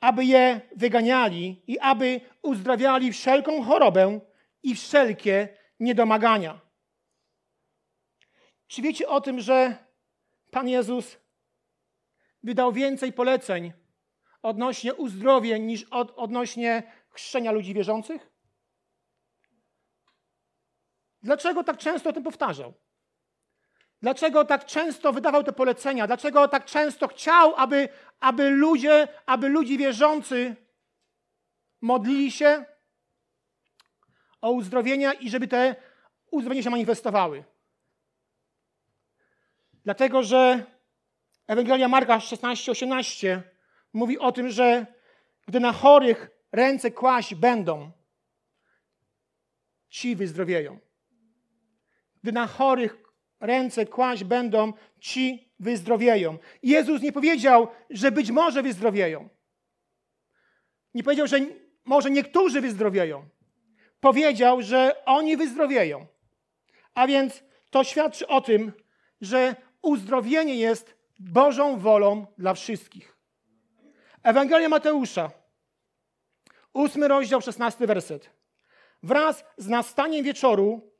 aby 0.00 0.24
je 0.24 0.60
wyganiali 0.76 1.62
i 1.66 1.78
aby 1.78 2.20
uzdrawiali 2.42 3.12
wszelką 3.12 3.62
chorobę 3.62 4.20
i 4.62 4.74
wszelkie 4.74 5.48
niedomagania. 5.80 6.65
Czy 8.66 8.82
wiecie 8.82 9.08
o 9.08 9.20
tym, 9.20 9.40
że 9.40 9.86
Pan 10.50 10.68
Jezus 10.68 11.16
wydał 12.42 12.72
więcej 12.72 13.12
poleceń 13.12 13.72
odnośnie 14.42 14.94
uzdrowień 14.94 15.62
niż 15.62 15.84
od, 15.84 16.12
odnośnie 16.16 16.92
chrzczenia 17.10 17.52
ludzi 17.52 17.74
wierzących? 17.74 18.30
Dlaczego 21.22 21.64
tak 21.64 21.78
często 21.78 22.10
o 22.10 22.12
tym 22.12 22.22
powtarzał? 22.22 22.74
Dlaczego 24.02 24.44
tak 24.44 24.64
często 24.64 25.12
wydawał 25.12 25.44
te 25.44 25.52
polecenia? 25.52 26.06
Dlaczego 26.06 26.48
tak 26.48 26.64
często 26.64 27.08
chciał, 27.08 27.54
aby, 27.56 27.88
aby 28.20 28.50
ludzie, 28.50 29.08
aby 29.26 29.48
ludzie 29.48 29.78
wierzący 29.78 30.56
modlili 31.80 32.30
się 32.30 32.64
o 34.40 34.50
uzdrowienia 34.50 35.12
i 35.12 35.30
żeby 35.30 35.48
te 35.48 35.76
uzdrowienia 36.30 36.62
się 36.62 36.70
manifestowały? 36.70 37.44
Dlatego, 39.86 40.22
że 40.22 40.64
Ewangelia 41.46 41.88
Marka 41.88 42.18
16-18 42.18 43.40
mówi 43.92 44.18
o 44.18 44.32
tym, 44.32 44.48
że 44.48 44.86
gdy 45.46 45.60
na 45.60 45.72
chorych 45.72 46.30
ręce 46.52 46.90
kłaść 46.90 47.34
będą, 47.34 47.90
ci 49.88 50.16
wyzdrowieją. 50.16 50.78
Gdy 52.22 52.32
na 52.32 52.46
chorych 52.46 52.96
ręce 53.40 53.86
kłaść 53.86 54.24
będą, 54.24 54.72
ci 55.00 55.52
wyzdrowieją. 55.60 56.38
Jezus 56.62 57.02
nie 57.02 57.12
powiedział, 57.12 57.68
że 57.90 58.10
być 58.12 58.30
może 58.30 58.62
wyzdrowieją. 58.62 59.28
Nie 60.94 61.02
powiedział, 61.02 61.26
że 61.26 61.40
może 61.84 62.10
niektórzy 62.10 62.60
wyzdrowieją. 62.60 63.28
Powiedział, 64.00 64.62
że 64.62 65.04
oni 65.04 65.36
wyzdrowieją. 65.36 66.06
A 66.94 67.06
więc 67.06 67.42
to 67.70 67.84
świadczy 67.84 68.26
o 68.26 68.40
tym, 68.40 68.72
że 69.20 69.65
uzdrowienie 69.86 70.54
jest 70.54 70.96
Bożą 71.18 71.78
wolą 71.78 72.26
dla 72.38 72.54
wszystkich. 72.54 73.16
Ewangelia 74.22 74.68
Mateusza, 74.68 75.30
ósmy 76.72 77.08
rozdział, 77.08 77.40
szesnasty 77.40 77.86
werset. 77.86 78.30
Wraz 79.02 79.44
z 79.56 79.68
nastaniem 79.68 80.24
wieczoru 80.24 80.92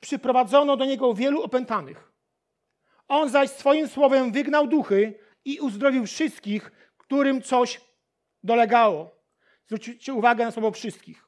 przyprowadzono 0.00 0.76
do 0.76 0.84
niego 0.84 1.14
wielu 1.14 1.42
opętanych. 1.42 2.12
On 3.08 3.28
zaś 3.28 3.50
swoim 3.50 3.88
słowem 3.88 4.32
wygnał 4.32 4.66
duchy 4.66 5.18
i 5.44 5.60
uzdrowił 5.60 6.06
wszystkich, 6.06 6.72
którym 6.96 7.42
coś 7.42 7.80
dolegało. 8.42 9.14
Zwróćcie 9.66 10.14
uwagę 10.14 10.44
na 10.44 10.50
słowo 10.50 10.70
wszystkich. 10.70 11.24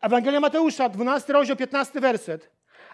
Ewangelia 0.00 0.40
Mateusza, 0.40 0.88
12 0.88 1.32
rozdział, 1.32 1.56
15 1.56 2.00
werset. 2.00 2.50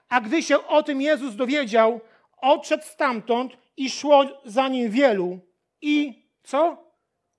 A 0.08 0.20
gdy 0.20 0.42
się 0.42 0.66
o 0.66 0.82
tym 0.82 1.02
Jezus 1.02 1.36
dowiedział, 1.36 2.00
odszedł 2.40 2.84
stamtąd 2.84 3.52
i 3.76 3.90
szło 3.90 4.24
za 4.44 4.68
nim 4.68 4.90
wielu 4.90 5.40
i 5.80 6.26
co? 6.42 6.90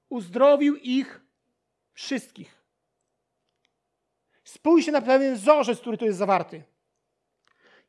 Uzdrowił 0.10 0.76
ich 0.76 1.22
wszystkich. 1.94 2.62
Spójrzcie 4.44 4.92
na 4.92 5.02
pewien 5.02 5.36
wzorzec, 5.36 5.80
który 5.80 5.98
tu 5.98 6.06
jest 6.06 6.18
zawarty. 6.18 6.64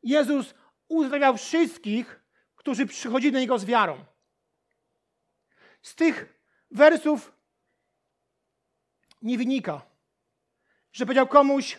Jezus 0.03 0.55
uzdrawiał 0.89 1.37
wszystkich, 1.37 2.21
którzy 2.57 2.87
przychodzili 2.87 3.33
do 3.33 3.39
Niego 3.39 3.59
z 3.59 3.65
wiarą. 3.65 4.05
Z 5.83 5.95
tych 5.95 6.39
wersów 6.71 7.33
nie 9.23 9.39
wynika, 9.39 9.87
że 10.93 11.07
powiedział 11.07 11.27
komuś: 11.27 11.79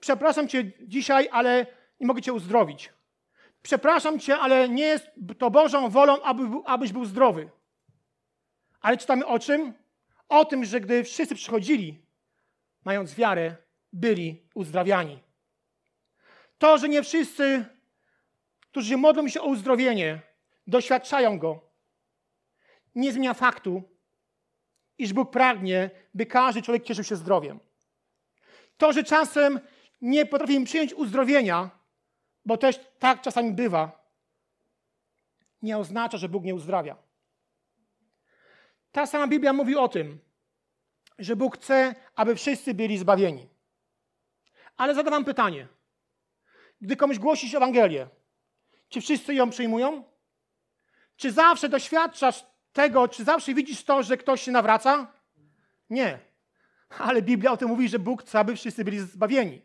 Przepraszam 0.00 0.48
Cię 0.48 0.72
dzisiaj, 0.80 1.28
ale 1.32 1.66
nie 2.00 2.06
mogę 2.06 2.22
Cię 2.22 2.32
uzdrowić. 2.32 2.95
Przepraszam 3.66 4.18
Cię, 4.18 4.38
ale 4.38 4.68
nie 4.68 4.84
jest 4.84 5.10
to 5.38 5.50
Bożą 5.50 5.90
wolą, 5.90 6.22
aby, 6.22 6.42
abyś 6.64 6.92
był 6.92 7.04
zdrowy. 7.04 7.50
Ale 8.80 8.96
czytamy 8.96 9.26
o 9.26 9.38
czym? 9.38 9.74
O 10.28 10.44
tym, 10.44 10.64
że 10.64 10.80
gdy 10.80 11.04
wszyscy 11.04 11.34
przychodzili, 11.34 12.06
mając 12.84 13.14
wiarę, 13.14 13.56
byli 13.92 14.48
uzdrawiani. 14.54 15.18
To, 16.58 16.78
że 16.78 16.88
nie 16.88 17.02
wszyscy, 17.02 17.64
którzy 18.60 18.96
modlą 18.96 19.28
się 19.28 19.40
o 19.40 19.46
uzdrowienie, 19.46 20.20
doświadczają 20.66 21.38
go, 21.38 21.60
nie 22.94 23.12
zmienia 23.12 23.34
faktu, 23.34 23.82
iż 24.98 25.12
Bóg 25.12 25.30
pragnie, 25.30 25.90
by 26.14 26.26
każdy 26.26 26.62
człowiek 26.62 26.84
cieszył 26.84 27.04
się 27.04 27.16
zdrowiem. 27.16 27.60
To, 28.76 28.92
że 28.92 29.04
czasem 29.04 29.60
nie 30.00 30.26
potrafimy 30.26 30.66
przyjąć 30.66 30.94
uzdrowienia, 30.94 31.75
bo 32.46 32.56
też 32.56 32.80
tak 32.98 33.20
czasami 33.22 33.52
bywa, 33.52 34.06
nie 35.62 35.78
oznacza, 35.78 36.18
że 36.18 36.28
Bóg 36.28 36.44
nie 36.44 36.54
uzdrawia. 36.54 36.96
Ta 38.92 39.06
sama 39.06 39.26
Biblia 39.26 39.52
mówi 39.52 39.76
o 39.76 39.88
tym, 39.88 40.18
że 41.18 41.36
Bóg 41.36 41.56
chce, 41.56 41.94
aby 42.14 42.34
wszyscy 42.36 42.74
byli 42.74 42.98
zbawieni. 42.98 43.48
Ale 44.76 44.94
zadam 44.94 45.10
wam 45.10 45.24
pytanie. 45.24 45.68
Gdy 46.80 46.96
komuś 46.96 47.18
głosisz 47.18 47.54
Ewangelię, 47.54 48.08
czy 48.88 49.00
wszyscy 49.00 49.34
ją 49.34 49.50
przyjmują? 49.50 50.04
Czy 51.16 51.32
zawsze 51.32 51.68
doświadczasz 51.68 52.46
tego, 52.72 53.08
czy 53.08 53.24
zawsze 53.24 53.54
widzisz 53.54 53.84
to, 53.84 54.02
że 54.02 54.16
ktoś 54.16 54.42
się 54.42 54.52
nawraca? 54.52 55.12
Nie. 55.90 56.18
Ale 56.98 57.22
Biblia 57.22 57.52
o 57.52 57.56
tym 57.56 57.68
mówi, 57.68 57.88
że 57.88 57.98
Bóg 57.98 58.22
chce, 58.22 58.38
aby 58.38 58.56
wszyscy 58.56 58.84
byli 58.84 58.98
zbawieni. 58.98 59.62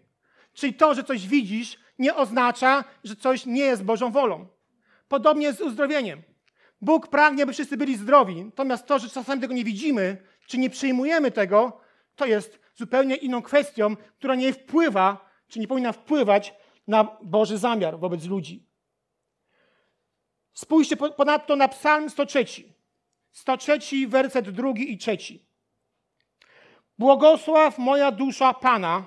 Czyli 0.54 0.74
to, 0.74 0.94
że 0.94 1.04
coś 1.04 1.28
widzisz, 1.28 1.78
nie 2.02 2.16
oznacza, 2.16 2.84
że 3.04 3.16
coś 3.16 3.46
nie 3.46 3.62
jest 3.62 3.84
Bożą 3.84 4.12
wolą. 4.12 4.48
Podobnie 5.08 5.46
jest 5.46 5.60
z 5.60 5.62
uzdrowieniem. 5.62 6.22
Bóg 6.82 7.08
pragnie, 7.08 7.44
aby 7.44 7.54
wszyscy 7.54 7.78
byli 7.78 7.98
zdrowi. 7.98 8.46
Natomiast 8.46 8.86
to, 8.88 9.00
że 9.00 9.10
czasami 9.10 9.42
tego 9.42 9.54
nie 9.54 9.64
widzimy, 9.64 10.18
czy 10.48 10.58
nie 10.58 10.70
przyjmujemy 10.70 11.32
tego, 11.32 11.82
to 12.16 12.26
jest 12.26 12.60
zupełnie 12.76 13.16
inną 13.16 13.42
kwestią, 13.42 13.96
która 13.96 14.36
nie 14.36 14.54
wpływa, 14.54 15.30
czy 15.48 15.60
nie 15.60 15.68
powinna 15.68 15.92
wpływać 15.92 16.54
na 16.88 17.18
Boży 17.22 17.58
zamiar 17.58 18.00
wobec 18.00 18.26
ludzi. 18.26 18.66
Spójrzcie 20.54 20.98
ponadto 20.98 21.56
na 21.56 21.68
Psalm 21.68 22.10
103. 22.10 22.46
103, 23.32 24.08
werset 24.08 24.50
drugi 24.50 24.94
i 24.94 24.98
trzeci. 24.98 25.46
Błogosław 26.98 27.78
moja 27.78 28.12
dusza 28.12 28.54
Pana 28.54 29.06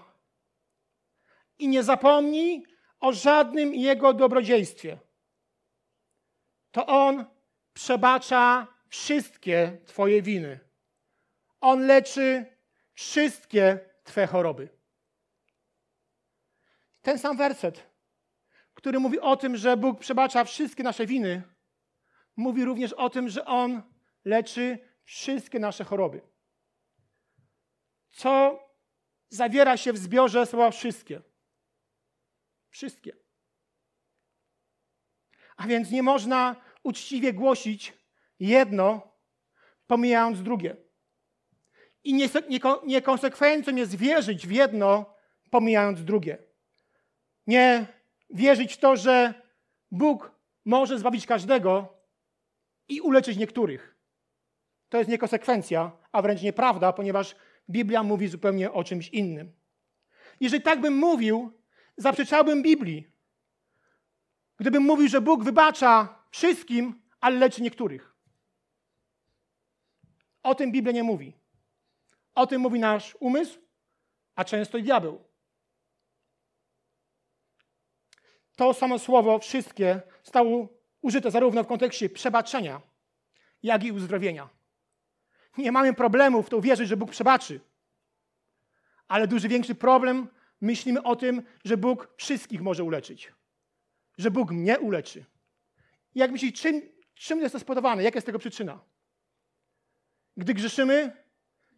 i 1.58 1.68
nie 1.68 1.82
zapomnij 1.82 2.73
o 3.04 3.12
żadnym 3.12 3.74
Jego 3.74 4.12
dobrodziejstwie. 4.12 4.98
To 6.70 6.86
On 6.86 7.24
przebacza 7.72 8.66
wszystkie 8.88 9.78
Twoje 9.86 10.22
winy. 10.22 10.60
On 11.60 11.86
leczy 11.86 12.56
wszystkie 12.92 13.78
Twe 14.04 14.26
choroby. 14.26 14.68
Ten 17.02 17.18
sam 17.18 17.36
werset, 17.36 17.90
który 18.74 19.00
mówi 19.00 19.20
o 19.20 19.36
tym, 19.36 19.56
że 19.56 19.76
Bóg 19.76 20.00
przebacza 20.00 20.44
wszystkie 20.44 20.82
nasze 20.82 21.06
winy, 21.06 21.42
mówi 22.36 22.64
również 22.64 22.92
o 22.92 23.10
tym, 23.10 23.28
że 23.28 23.44
On 23.44 23.82
leczy 24.24 24.78
wszystkie 25.04 25.58
nasze 25.58 25.84
choroby. 25.84 26.20
co 28.10 28.58
zawiera 29.28 29.76
się 29.76 29.92
w 29.92 29.98
zbiorze 29.98 30.46
słowa 30.46 30.70
wszystkie. 30.70 31.33
Wszystkie. 32.74 33.16
A 35.56 35.66
więc 35.66 35.90
nie 35.90 36.02
można 36.02 36.56
uczciwie 36.82 37.32
głosić 37.32 37.92
jedno, 38.40 39.12
pomijając 39.86 40.42
drugie. 40.42 40.76
I 42.04 42.28
niekonsekwencją 42.86 43.76
jest 43.76 43.94
wierzyć 43.94 44.46
w 44.46 44.50
jedno, 44.50 45.14
pomijając 45.50 46.04
drugie. 46.04 46.38
Nie 47.46 47.86
wierzyć 48.30 48.74
w 48.74 48.78
to, 48.78 48.96
że 48.96 49.34
Bóg 49.90 50.30
może 50.64 50.98
zbawić 50.98 51.26
każdego 51.26 51.98
i 52.88 53.00
uleczyć 53.00 53.36
niektórych. 53.36 53.96
To 54.88 54.98
jest 54.98 55.10
niekonsekwencja, 55.10 55.92
a 56.12 56.22
wręcz 56.22 56.42
nieprawda, 56.42 56.92
ponieważ 56.92 57.36
Biblia 57.70 58.02
mówi 58.02 58.28
zupełnie 58.28 58.72
o 58.72 58.84
czymś 58.84 59.08
innym. 59.08 59.52
Jeżeli 60.40 60.62
tak 60.62 60.80
bym 60.80 60.96
mówił, 60.96 61.63
zaprzeczałbym 61.96 62.62
Biblii. 62.62 63.08
Gdybym 64.56 64.82
mówił, 64.82 65.08
że 65.08 65.20
Bóg 65.20 65.44
wybacza 65.44 66.18
wszystkim, 66.30 67.02
ale 67.20 67.36
leczy 67.38 67.62
niektórych. 67.62 68.14
O 70.42 70.54
tym 70.54 70.72
Biblia 70.72 70.92
nie 70.92 71.02
mówi. 71.02 71.36
O 72.34 72.46
tym 72.46 72.60
mówi 72.60 72.80
nasz 72.80 73.16
umysł, 73.20 73.58
a 74.34 74.44
często 74.44 74.78
i 74.78 74.82
diabeł. 74.82 75.24
To 78.56 78.74
samo 78.74 78.98
słowo, 78.98 79.38
wszystkie, 79.38 80.02
zostało 80.22 80.68
użyte 81.00 81.30
zarówno 81.30 81.64
w 81.64 81.66
kontekście 81.66 82.08
przebaczenia, 82.08 82.80
jak 83.62 83.84
i 83.84 83.92
uzdrowienia. 83.92 84.48
Nie 85.58 85.72
mamy 85.72 85.94
problemu 85.94 86.42
w 86.42 86.50
to 86.50 86.56
uwierzyć, 86.56 86.88
że 86.88 86.96
Bóg 86.96 87.10
przebaczy. 87.10 87.60
Ale 89.08 89.28
duży 89.28 89.48
większy 89.48 89.74
problem, 89.74 90.28
myślimy 90.64 91.02
o 91.02 91.16
tym, 91.16 91.42
że 91.64 91.76
Bóg 91.76 92.14
wszystkich 92.16 92.60
może 92.60 92.84
uleczyć. 92.84 93.32
Że 94.18 94.30
Bóg 94.30 94.50
mnie 94.50 94.78
uleczy. 94.78 95.24
Jak 96.14 96.32
myślisz, 96.32 96.60
czym, 96.60 96.82
czym 97.14 97.40
jest 97.40 97.52
to 97.52 97.58
spowodowane? 97.58 98.02
Jaka 98.02 98.16
jest 98.16 98.26
tego 98.26 98.38
przyczyna? 98.38 98.80
Gdy 100.36 100.54
grzeszymy, 100.54 101.24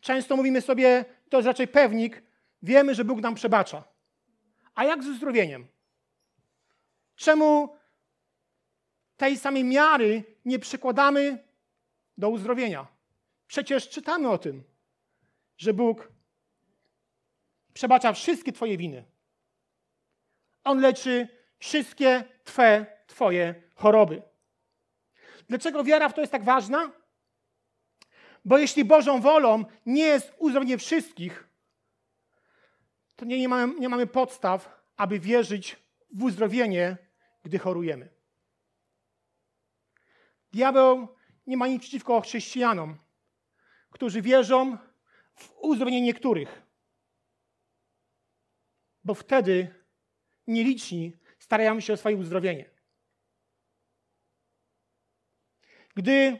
często 0.01 0.37
mówimy 0.37 0.61
sobie, 0.61 1.05
to 1.29 1.37
jest 1.37 1.47
raczej 1.47 1.69
pewnik, 1.69 2.23
wiemy, 2.63 2.95
że 2.95 3.05
Bóg 3.05 3.21
nam 3.21 3.35
przebacza. 3.35 3.85
A 4.75 4.85
jak 4.85 5.05
z 5.05 5.09
uzdrowieniem? 5.09 5.67
Czemu 7.17 7.77
tej 9.17 9.37
samej 9.37 9.65
miary 9.65 10.25
nie 10.45 10.59
przykładamy 10.59 11.45
do 12.19 12.29
uzdrowienia? 12.29 12.87
Przecież 13.47 13.89
czytamy 13.89 14.29
o 14.29 14.39
tym, 14.39 14.65
że 15.57 15.75
Bóg 15.75 16.16
przebacza 17.77 18.13
wszystkie 18.13 18.53
Twoje 18.53 18.77
winy. 18.77 19.05
On 20.65 20.81
leczy 20.81 21.29
wszystkie 21.59 22.25
Twe, 22.45 22.87
Twoje 23.07 23.55
choroby. 23.75 24.23
Dlaczego 25.49 25.85
wiara 25.85 26.09
w 26.09 26.15
to 26.15 26.21
jest 26.21 26.33
tak 26.33 26.45
ważna? 26.45 26.91
Bo 28.45 28.59
jeśli 28.59 28.85
Bożą 28.85 29.21
wolą 29.21 29.65
nie 29.87 30.03
jest 30.03 30.33
uzdrowienie 30.39 30.79
wszystkich, 30.79 31.49
to 33.17 33.25
nie, 33.25 33.39
nie, 33.39 33.49
mamy, 33.49 33.81
nie 33.81 33.89
mamy 33.89 34.07
podstaw, 34.07 34.83
aby 34.97 35.21
wierzyć 35.21 35.77
w 36.13 36.23
uzdrowienie, 36.23 36.97
gdy 37.43 37.59
chorujemy. 37.59 38.09
Diabeł 40.53 41.09
nie 41.47 41.57
ma 41.57 41.69
nic 41.69 41.83
przeciwko 41.83 42.21
chrześcijanom, 42.21 42.97
którzy 43.91 44.23
wierzą 44.23 44.79
w 45.35 45.53
uzdrowienie 45.61 46.01
niektórych, 46.01 46.66
bo 49.07 49.15
wtedy 49.15 49.75
nieliczni 50.47 51.13
starają 51.39 51.81
się 51.81 51.93
o 51.93 51.97
swoje 51.97 52.17
uzdrowienie. 52.17 52.71
Gdy 55.95 56.39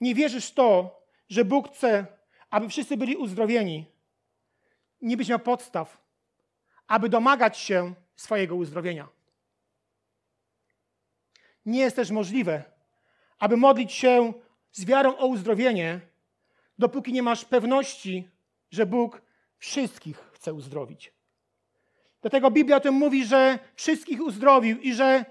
nie 0.00 0.14
wierzysz 0.14 0.46
w 0.46 0.54
to, 0.54 1.00
że 1.28 1.44
Bóg 1.44 1.68
chce, 1.68 2.06
aby 2.50 2.68
wszyscy 2.68 2.96
byli 2.96 3.16
uzdrowieni, 3.16 3.86
nie 5.00 5.16
byś 5.16 5.28
miał 5.28 5.38
podstaw, 5.38 5.98
aby 6.86 7.08
domagać 7.08 7.58
się 7.58 7.94
swojego 8.16 8.56
uzdrowienia. 8.56 9.08
Nie 11.66 11.80
jest 11.80 11.96
też 11.96 12.10
możliwe, 12.10 12.64
aby 13.38 13.56
modlić 13.56 13.92
się 13.92 14.32
z 14.72 14.84
wiarą 14.84 15.16
o 15.16 15.26
uzdrowienie, 15.26 16.00
dopóki 16.78 17.12
nie 17.12 17.22
masz 17.22 17.44
pewności, 17.44 18.28
że 18.70 18.86
Bóg 18.86 19.22
wszystkich 19.62 20.16
chce 20.32 20.54
uzdrowić. 20.54 21.12
Dlatego 22.20 22.50
Biblia 22.50 22.76
o 22.76 22.80
tym 22.80 22.94
mówi, 22.94 23.24
że 23.24 23.58
wszystkich 23.74 24.20
uzdrowił 24.20 24.80
i 24.80 24.94
że 24.94 25.24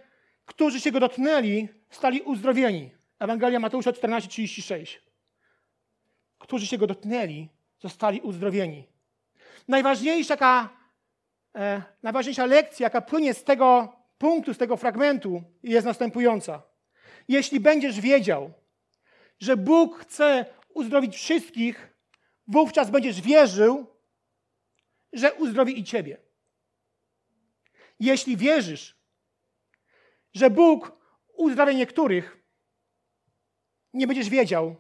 którzy 0.46 0.80
się 0.80 0.92
go 0.92 1.00
dotknęli, 1.00 1.68
stali 1.90 2.22
uzdrowieni. 2.22 2.92
Ewangelia 3.20 3.60
Mateusza 3.60 3.92
14:36. 3.92 5.00
Którzy 6.40 6.68
się 6.68 6.78
go 6.78 6.88
dotknęli, 6.88 7.50
zostali 7.80 8.22
uzdrowieni. 8.22 8.88
Najważniejsza, 9.68 10.70
e, 11.56 11.82
najważniejsza 12.04 12.46
lekcja, 12.46 12.84
jaka 12.84 13.02
płynie 13.02 13.34
z 13.34 13.44
tego 13.44 13.96
punktu, 14.18 14.54
z 14.54 14.58
tego 14.58 14.78
fragmentu, 14.78 15.44
jest 15.64 15.86
następująca. 15.86 16.62
Jeśli 17.28 17.60
będziesz 17.60 18.02
wiedział, 18.02 18.52
że 19.40 19.58
Bóg 19.58 20.00
chce 20.00 20.46
uzdrowić 20.74 21.16
wszystkich, 21.16 21.94
wówczas 22.48 22.90
będziesz 22.90 23.22
wierzył, 23.22 23.92
że 25.14 25.34
uzdrowi 25.34 25.80
i 25.80 25.84
ciebie. 25.84 26.18
Jeśli 28.00 28.38
wierzysz, 28.38 28.98
że 30.34 30.50
Bóg 30.50 30.92
uzdrawia 31.34 31.74
niektórych, 31.74 32.38
nie 33.94 34.08
będziesz 34.08 34.30
wiedział, 34.30 34.76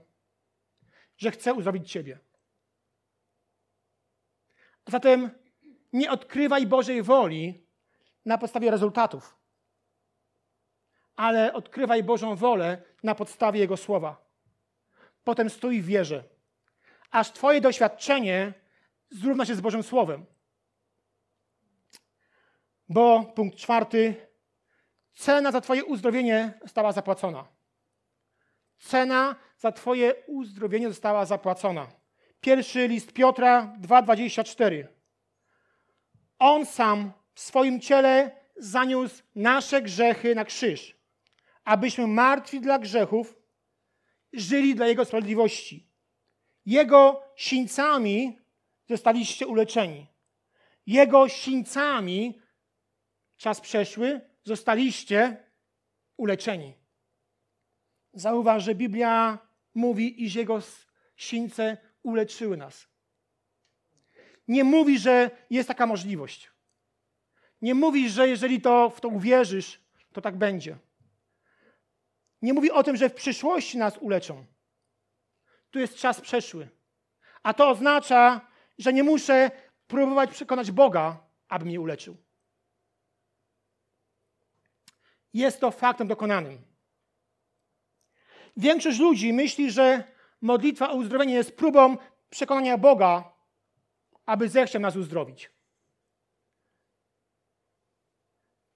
że 1.18 1.32
chce 1.32 1.54
uzdrowić 1.54 1.92
ciebie. 1.92 2.20
Zatem 4.88 5.30
nie 5.94 6.12
odkrywaj 6.12 6.68
Bożej 6.68 7.04
woli 7.04 7.68
na 8.26 8.38
podstawie 8.38 8.72
rezultatów, 8.72 9.38
ale 11.16 11.54
odkrywaj 11.54 12.04
Bożą 12.04 12.36
wolę 12.36 12.84
na 13.04 13.16
podstawie 13.16 13.60
Jego 13.60 13.78
słowa. 13.78 14.32
Potem 15.24 15.50
stój 15.50 15.82
w 15.82 15.86
wierze, 15.86 16.24
aż 17.12 17.32
Twoje 17.32 17.62
doświadczenie 17.62 18.54
zrówna 19.12 19.46
się 19.46 19.56
z 19.56 19.62
Bożym 19.62 19.84
Słowem. 19.84 20.26
Bo, 22.90 23.24
punkt 23.36 23.58
czwarty, 23.58 24.28
cena 25.14 25.52
za 25.52 25.62
Twoje 25.62 25.86
uzdrowienie 25.86 26.60
została 26.62 26.92
zapłacona. 26.92 27.48
Cena 28.80 29.36
za 29.58 29.72
Twoje 29.72 30.16
uzdrowienie 30.28 30.90
została 30.90 31.26
zapłacona. 31.26 31.88
Pierwszy 32.42 32.88
list 32.88 33.14
Piotra 33.14 33.76
2,24. 33.82 34.88
On 36.40 36.66
sam 36.66 37.12
w 37.34 37.40
swoim 37.40 37.80
ciele 37.80 38.32
zaniósł 38.56 39.24
nasze 39.36 39.82
grzechy 39.82 40.36
na 40.36 40.46
krzyż, 40.46 40.98
abyśmy 41.64 42.08
martwi 42.08 42.62
dla 42.62 42.80
grzechów 42.80 43.36
żyli 44.34 44.76
dla 44.76 44.88
Jego 44.88 45.06
sprawiedliwości. 45.06 45.88
Jego 46.66 47.24
sińcami 47.36 48.41
zostaliście 48.92 49.48
uleczeni. 49.48 50.08
Jego 50.86 51.30
sińcami, 51.30 52.42
czas 53.38 53.62
przeszły, 53.62 54.22
zostaliście 54.44 55.38
uleczeni. 56.18 56.74
Zauważ, 58.14 58.64
że 58.64 58.76
Biblia 58.76 59.40
mówi, 59.74 60.24
iż 60.24 60.36
Jego 60.36 60.60
sińce 61.16 61.78
uleczyły 62.04 62.58
nas. 62.58 62.88
Nie 64.48 64.64
mówi, 64.64 65.00
że 65.00 65.32
jest 65.50 65.68
taka 65.68 65.86
możliwość. 65.88 66.52
Nie 67.62 67.76
mówi, 67.76 68.10
że 68.10 68.28
jeżeli 68.28 68.62
to 68.62 68.90
w 68.90 69.02
to 69.02 69.08
uwierzysz, 69.08 69.82
to 70.14 70.22
tak 70.22 70.38
będzie. 70.38 70.78
Nie 72.42 72.54
mówi 72.54 72.72
o 72.72 72.84
tym, 72.84 72.98
że 72.98 73.10
w 73.10 73.14
przyszłości 73.14 73.78
nas 73.78 73.98
uleczą. 73.98 74.46
Tu 75.72 75.80
jest 75.80 75.96
czas 75.96 76.22
przeszły. 76.22 76.70
A 77.44 77.54
to 77.54 77.70
oznacza, 77.70 78.51
że 78.82 78.94
nie 78.94 79.04
muszę 79.04 79.52
próbować 79.88 80.32
przekonać 80.32 80.72
Boga, 80.72 81.18
aby 81.48 81.66
mnie 81.66 81.82
uleczył. 81.82 82.18
Jest 85.34 85.60
to 85.60 85.72
faktem 85.72 86.08
dokonanym. 86.08 86.62
Większość 88.58 89.00
ludzi 89.00 89.34
myśli, 89.34 89.72
że 89.72 90.04
modlitwa 90.42 90.90
o 90.90 90.96
uzdrowienie 90.96 91.34
jest 91.34 91.58
próbą 91.58 91.98
przekonania 92.30 92.78
Boga, 92.78 93.34
aby 94.26 94.50
zechciał 94.50 94.82
nas 94.82 94.96
uzdrowić. 94.96 95.52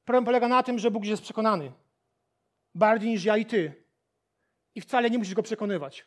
Problem 0.05 0.25
polega 0.25 0.47
na 0.47 0.63
tym, 0.63 0.79
że 0.79 0.91
Bóg 0.91 1.05
jest 1.05 1.23
przekonany 1.23 1.71
bardziej 2.75 3.09
niż 3.09 3.23
ja 3.23 3.37
i 3.37 3.45
ty. 3.45 3.83
I 4.75 4.81
wcale 4.81 5.09
nie 5.09 5.17
musisz 5.17 5.33
go 5.33 5.43
przekonywać. 5.43 6.05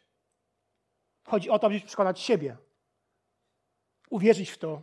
Chodzi 1.25 1.51
o 1.51 1.59
to, 1.59 1.67
abyś 1.67 1.83
przekonać 1.83 2.21
siebie 2.21 2.57
uwierzyć 4.11 4.51
w 4.51 4.59
to, 4.59 4.83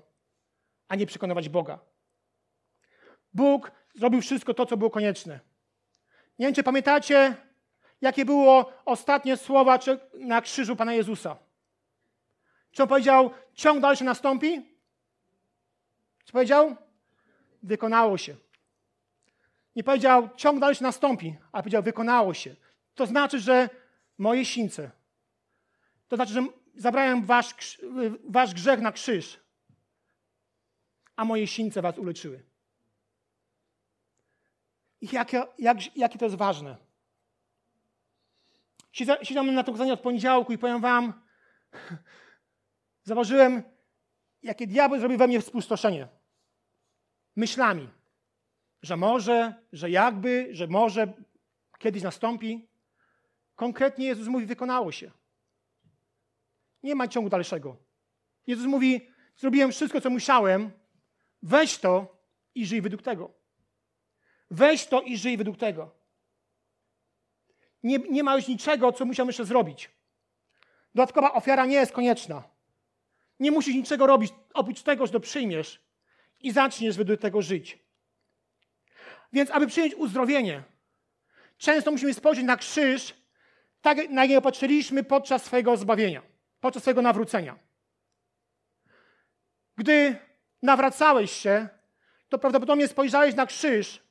a 0.87 0.95
nie 0.95 1.05
przekonywać 1.05 1.49
Boga. 1.49 1.79
Bóg 3.33 3.71
zrobił 3.95 4.21
wszystko 4.21 4.53
to, 4.53 4.65
co 4.65 4.77
było 4.77 4.89
konieczne. 4.89 5.39
Nie 6.39 6.45
wiem, 6.45 6.55
czy 6.55 6.63
pamiętacie, 6.63 7.35
jakie 8.01 8.25
było 8.25 8.73
ostatnie 8.85 9.37
słowa 9.37 9.79
na 10.13 10.41
krzyżu 10.41 10.75
Pana 10.75 10.93
Jezusa. 10.93 11.37
Czy 12.71 12.83
on 12.83 12.89
powiedział, 12.89 13.31
ciąg 13.53 13.81
dalszy 13.81 14.03
nastąpi? 14.03 14.75
Co 16.25 16.31
powiedział? 16.31 16.75
Wykonało 17.63 18.17
się. 18.17 18.35
Nie 19.75 19.83
powiedział, 19.83 20.29
ciąg 20.35 20.59
dalszy 20.59 20.83
nastąpi, 20.83 21.35
ale 21.51 21.63
powiedział, 21.63 21.83
wykonało 21.83 22.33
się. 22.33 22.55
To 22.95 23.05
znaczy, 23.05 23.39
że 23.39 23.69
moje 24.17 24.45
sińce, 24.45 24.91
to 26.07 26.15
znaczy, 26.15 26.33
że 26.33 26.41
zabrałem 26.75 27.25
wasz, 27.25 27.81
wasz 28.29 28.53
grzech 28.53 28.81
na 28.81 28.91
krzyż, 28.91 29.39
a 31.15 31.25
moje 31.25 31.47
sińce 31.47 31.81
was 31.81 31.97
uleczyły. 31.97 32.43
I 35.01 35.07
jakie, 35.11 35.43
jak, 35.59 35.97
jakie 35.97 36.19
to 36.19 36.25
jest 36.25 36.37
ważne. 36.37 36.77
Siedziałem 38.91 39.53
na 39.53 39.63
to 39.63 39.71
kazanie 39.71 39.93
od 39.93 39.99
poniedziałku 39.99 40.53
i 40.53 40.57
powiem 40.57 40.81
wam, 40.81 41.13
zauważyłem, 43.03 43.63
jakie 44.43 44.67
diabeł 44.67 44.99
zrobił 44.99 45.17
we 45.17 45.27
mnie 45.27 45.41
spustoszenie. 45.41 46.07
Myślami, 47.35 47.89
że 48.81 48.97
może, 48.97 49.53
że 49.73 49.89
jakby, 49.89 50.47
że 50.51 50.67
może 50.67 51.13
kiedyś 51.79 52.03
nastąpi. 52.03 52.67
Konkretnie 53.55 54.05
Jezus 54.05 54.27
mówi, 54.27 54.45
wykonało 54.45 54.91
się. 54.91 55.11
Nie 56.85 56.95
ma 56.95 57.07
ciągu 57.07 57.29
dalszego. 57.29 57.77
Jezus 58.47 58.65
mówi, 58.65 59.09
zrobiłem 59.37 59.71
wszystko, 59.71 60.01
co 60.01 60.09
musiałem, 60.09 60.71
weź 61.41 61.77
to 61.77 62.17
i 62.55 62.65
żyj 62.65 62.81
według 62.81 63.01
tego. 63.01 63.33
Weź 64.51 64.87
to 64.87 65.01
i 65.01 65.17
żyj 65.17 65.37
według 65.37 65.57
tego. 65.57 65.95
Nie, 67.83 67.97
nie 67.97 68.23
ma 68.23 68.35
już 68.35 68.47
niczego, 68.47 68.91
co 68.91 69.05
musiałem 69.05 69.27
jeszcze 69.27 69.45
zrobić. 69.45 69.91
Dodatkowa 70.95 71.33
ofiara 71.33 71.65
nie 71.65 71.75
jest 71.75 71.91
konieczna. 71.91 72.43
Nie 73.39 73.51
musisz 73.51 73.75
niczego 73.75 74.07
robić, 74.07 74.33
oprócz 74.53 74.81
tego, 74.81 75.05
że 75.05 75.13
to 75.13 75.19
przyjmiesz 75.19 75.81
i 76.39 76.51
zaczniesz 76.51 76.97
według 76.97 77.21
tego 77.21 77.41
żyć. 77.41 77.79
Więc, 79.33 79.51
aby 79.51 79.67
przyjąć 79.67 79.95
uzdrowienie, 79.95 80.63
często 81.57 81.91
musimy 81.91 82.13
spojrzeć 82.13 82.45
na 82.45 82.57
krzyż, 82.57 83.13
tak 83.81 84.09
na 84.09 84.25
niego 84.25 84.41
patrzyliśmy 84.41 85.03
podczas 85.03 85.43
swojego 85.43 85.77
zbawienia, 85.77 86.34
podczas 86.65 86.83
swojego 86.83 87.01
nawrócenia. 87.01 87.55
Gdy 89.77 90.15
nawracałeś 90.61 91.31
się, 91.31 91.67
to 92.29 92.39
prawdopodobnie 92.39 92.87
spojrzałeś 92.87 93.35
na 93.35 93.45
krzyż 93.45 94.03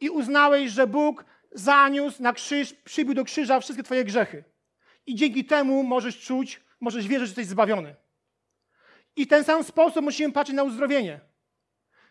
i 0.00 0.10
uznałeś, 0.10 0.70
że 0.70 0.86
Bóg 0.86 1.24
zaniósł 1.52 2.22
na 2.22 2.32
krzyż, 2.32 2.72
przybił 2.72 3.14
do 3.14 3.24
krzyża 3.24 3.60
wszystkie 3.60 3.82
Twoje 3.82 4.04
grzechy. 4.04 4.44
I 5.06 5.14
dzięki 5.14 5.44
temu 5.44 5.82
możesz 5.82 6.20
czuć, 6.20 6.60
możesz 6.80 7.08
wierzyć, 7.08 7.28
że 7.28 7.30
jesteś 7.30 7.46
zbawiony. 7.46 7.94
I 9.16 9.24
w 9.24 9.28
ten 9.28 9.44
sam 9.44 9.64
sposób 9.64 10.04
musimy 10.04 10.32
patrzeć 10.32 10.56
na 10.56 10.62
uzdrowienie. 10.62 11.20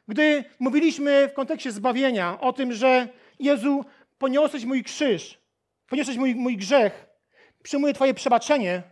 Gdy 0.07 0.43
mówiliśmy 0.59 1.27
w 1.27 1.33
kontekście 1.33 1.71
zbawienia 1.71 2.39
o 2.39 2.53
tym, 2.53 2.73
że 2.73 3.07
Jezu, 3.39 3.85
poniosłeś 4.17 4.65
mój 4.65 4.83
krzyż, 4.83 5.39
poniosłeś 5.87 6.17
mój, 6.17 6.35
mój 6.35 6.57
grzech, 6.57 7.05
przyjmuję 7.63 7.93
Twoje 7.93 8.13
przebaczenie, 8.13 8.83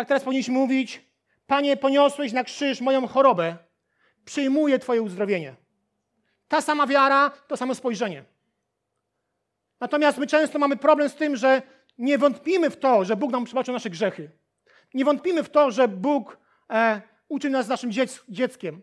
tak 0.00 0.08
teraz 0.08 0.24
powinniśmy 0.24 0.54
mówić, 0.54 1.02
Panie, 1.46 1.76
poniosłeś 1.76 2.32
na 2.32 2.44
krzyż 2.44 2.80
moją 2.80 3.06
chorobę, 3.06 3.56
przyjmuję 4.24 4.78
Twoje 4.78 5.02
uzdrowienie. 5.02 5.56
Ta 6.48 6.60
sama 6.60 6.86
wiara, 6.86 7.30
to 7.30 7.56
samo 7.56 7.74
spojrzenie. 7.74 8.24
Natomiast 9.80 10.18
my 10.18 10.26
często 10.26 10.58
mamy 10.58 10.76
problem 10.76 11.08
z 11.08 11.14
tym, 11.14 11.36
że 11.36 11.62
nie 11.98 12.18
wątpimy 12.18 12.70
w 12.70 12.76
to, 12.76 13.04
że 13.04 13.16
Bóg 13.16 13.32
nam 13.32 13.44
przebaczył 13.44 13.74
nasze 13.74 13.90
grzechy. 13.90 14.30
Nie 14.94 15.04
wątpimy 15.04 15.42
w 15.42 15.50
to, 15.50 15.70
że 15.70 15.88
Bóg 15.88 16.38
e, 16.70 17.02
uczynił 17.28 17.52
nas 17.52 17.68
naszym 17.68 17.92
dziec 17.92 18.24
dzieckiem, 18.28 18.82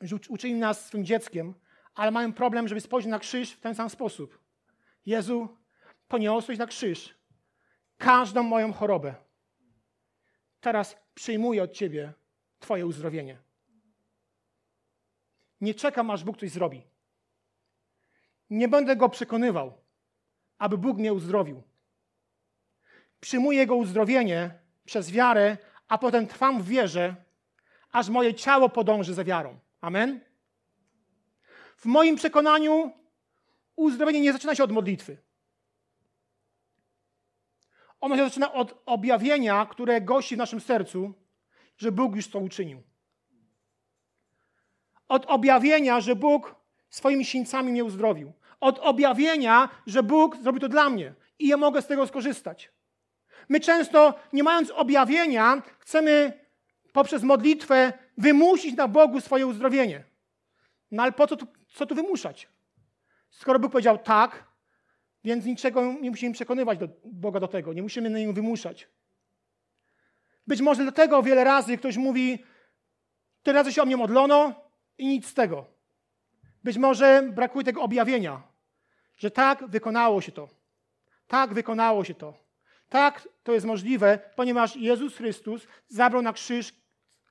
że 0.00 0.16
uczynił 0.28 0.58
nas 0.58 0.86
swym 0.86 1.04
dzieckiem, 1.04 1.54
ale 1.94 2.10
mamy 2.10 2.32
problem, 2.32 2.68
żeby 2.68 2.80
spojrzeć 2.80 3.10
na 3.10 3.18
krzyż 3.18 3.50
w 3.50 3.60
ten 3.60 3.74
sam 3.74 3.90
sposób. 3.90 4.38
Jezu, 5.06 5.48
poniosłeś 6.08 6.58
na 6.58 6.66
krzyż 6.66 7.14
każdą 7.98 8.42
moją 8.42 8.72
chorobę. 8.72 9.27
Teraz 10.60 10.96
przyjmuję 11.14 11.62
od 11.62 11.72
Ciebie 11.72 12.12
Twoje 12.58 12.86
uzdrowienie. 12.86 13.38
Nie 15.60 15.74
czekam, 15.74 16.10
aż 16.10 16.24
Bóg 16.24 16.38
coś 16.38 16.50
zrobi. 16.50 16.82
Nie 18.50 18.68
będę 18.68 18.96
go 18.96 19.08
przekonywał, 19.08 19.72
aby 20.58 20.78
Bóg 20.78 20.98
mnie 20.98 21.12
uzdrowił. 21.12 21.62
Przyjmuję 23.20 23.58
Jego 23.58 23.76
uzdrowienie 23.76 24.58
przez 24.84 25.10
wiarę, 25.10 25.56
a 25.88 25.98
potem 25.98 26.26
trwam 26.26 26.62
w 26.62 26.68
wierze, 26.68 27.16
aż 27.92 28.08
moje 28.08 28.34
ciało 28.34 28.68
podąży 28.68 29.14
za 29.14 29.24
wiarą. 29.24 29.58
Amen? 29.80 30.20
W 31.76 31.84
moim 31.84 32.16
przekonaniu 32.16 32.92
uzdrowienie 33.76 34.20
nie 34.20 34.32
zaczyna 34.32 34.54
się 34.54 34.64
od 34.64 34.72
modlitwy. 34.72 35.27
Ono 38.00 38.16
się 38.16 38.24
zaczyna 38.24 38.52
od 38.52 38.82
objawienia, 38.86 39.66
które 39.66 40.00
gości 40.00 40.34
w 40.34 40.38
naszym 40.38 40.60
sercu, 40.60 41.14
że 41.76 41.92
Bóg 41.92 42.16
już 42.16 42.28
to 42.28 42.38
uczynił. 42.38 42.82
Od 45.08 45.26
objawienia, 45.26 46.00
że 46.00 46.16
Bóg 46.16 46.54
swoimi 46.90 47.24
sińcami 47.24 47.72
mnie 47.72 47.84
uzdrowił. 47.84 48.32
Od 48.60 48.78
objawienia, 48.78 49.68
że 49.86 50.02
Bóg 50.02 50.36
zrobił 50.36 50.60
to 50.60 50.68
dla 50.68 50.90
mnie 50.90 51.14
i 51.38 51.48
ja 51.48 51.56
mogę 51.56 51.82
z 51.82 51.86
tego 51.86 52.06
skorzystać. 52.06 52.72
My 53.48 53.60
często, 53.60 54.14
nie 54.32 54.42
mając 54.42 54.70
objawienia, 54.70 55.62
chcemy 55.78 56.32
poprzez 56.92 57.22
modlitwę 57.22 57.92
wymusić 58.18 58.76
na 58.76 58.88
Bogu 58.88 59.20
swoje 59.20 59.46
uzdrowienie. 59.46 60.04
No 60.90 61.02
ale 61.02 61.12
po 61.12 61.26
co 61.26 61.36
tu, 61.36 61.46
co 61.68 61.86
tu 61.86 61.94
wymuszać? 61.94 62.48
Skoro 63.30 63.58
Bóg 63.58 63.72
powiedział 63.72 63.98
tak, 63.98 64.47
więc 65.28 65.44
niczego 65.44 65.92
nie 65.92 66.10
musimy 66.10 66.34
przekonywać 66.34 66.78
do 66.78 66.88
Boga 67.04 67.40
do 67.40 67.48
tego, 67.48 67.72
nie 67.72 67.82
musimy 67.82 68.10
na 68.10 68.18
nim 68.18 68.34
wymuszać. 68.34 68.88
Być 70.46 70.60
może 70.60 70.82
dlatego 70.82 71.22
wiele 71.22 71.44
razy 71.44 71.78
ktoś 71.78 71.96
mówi, 71.96 72.44
tyle 73.42 73.58
razy 73.58 73.72
się 73.72 73.82
o 73.82 73.86
mnie 73.86 73.96
modlono 73.96 74.54
i 74.98 75.08
nic 75.08 75.26
z 75.26 75.34
tego. 75.34 75.66
Być 76.64 76.78
może 76.78 77.22
brakuje 77.32 77.64
tego 77.64 77.82
objawienia, 77.82 78.42
że 79.16 79.30
tak 79.30 79.66
wykonało 79.66 80.20
się 80.20 80.32
to. 80.32 80.48
Tak 81.26 81.54
wykonało 81.54 82.04
się 82.04 82.14
to. 82.14 82.34
Tak 82.88 83.28
to 83.42 83.52
jest 83.52 83.66
możliwe, 83.66 84.18
ponieważ 84.36 84.76
Jezus 84.76 85.16
Chrystus 85.16 85.66
zabrał 85.88 86.22
na 86.22 86.32
krzyż 86.32 86.74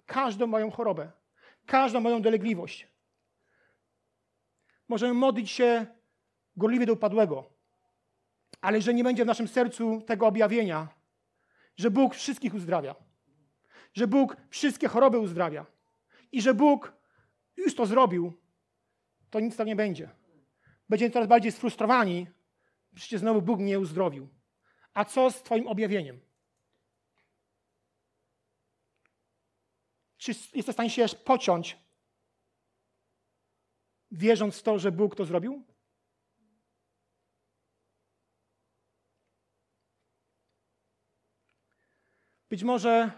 każdą 0.06 0.48
moją 0.48 0.72
chorobę, 0.72 1.12
każdą 1.66 2.00
moją 2.00 2.22
dolegliwość. 2.22 2.88
Możemy 4.88 5.14
modlić 5.14 5.52
się 5.52 5.86
gorliwie 6.58 6.86
do 6.86 6.94
upadłego, 6.94 7.57
ale 8.62 8.82
że 8.82 8.94
nie 8.94 9.04
będzie 9.04 9.24
w 9.24 9.28
naszym 9.28 9.48
sercu 9.48 10.02
tego 10.02 10.28
objawienia, 10.28 10.88
że 11.78 11.92
Bóg 11.92 12.16
wszystkich 12.16 12.54
uzdrawia, 12.54 12.96
że 13.94 14.08
Bóg 14.08 14.38
wszystkie 14.50 14.88
choroby 14.88 15.20
uzdrawia 15.20 15.66
i 16.32 16.42
że 16.42 16.54
Bóg 16.54 16.94
już 17.58 17.76
to 17.76 17.86
zrobił, 17.86 18.34
to 19.30 19.40
nic 19.40 19.56
tam 19.58 19.68
nie 19.68 19.76
będzie. 19.76 20.10
Będziemy 20.90 21.12
coraz 21.12 21.28
bardziej 21.28 21.52
sfrustrowani, 21.52 22.28
przecież 22.96 23.20
znowu 23.20 23.42
Bóg 23.42 23.60
mnie 23.60 23.80
uzdrowił. 23.80 24.28
A 24.94 25.06
co 25.06 25.32
z 25.32 25.44
Twoim 25.44 25.68
objawieniem? 25.68 26.20
Czy 30.18 30.32
jesteś 30.32 30.66
w 30.66 30.72
stanie 30.72 30.90
się 30.90 31.06
pociąć, 31.26 31.78
wierząc 34.12 34.60
w 34.60 34.64
to, 34.64 34.80
że 34.80 34.92
Bóg 34.92 35.16
to 35.16 35.26
zrobił? 35.26 35.64
Być 42.50 42.64
może 42.64 43.12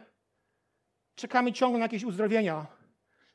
czekamy 1.15 1.54
ciągle 1.54 1.80
na 1.80 1.86
jakieś 1.86 2.04
uzdrowienia, 2.04 2.68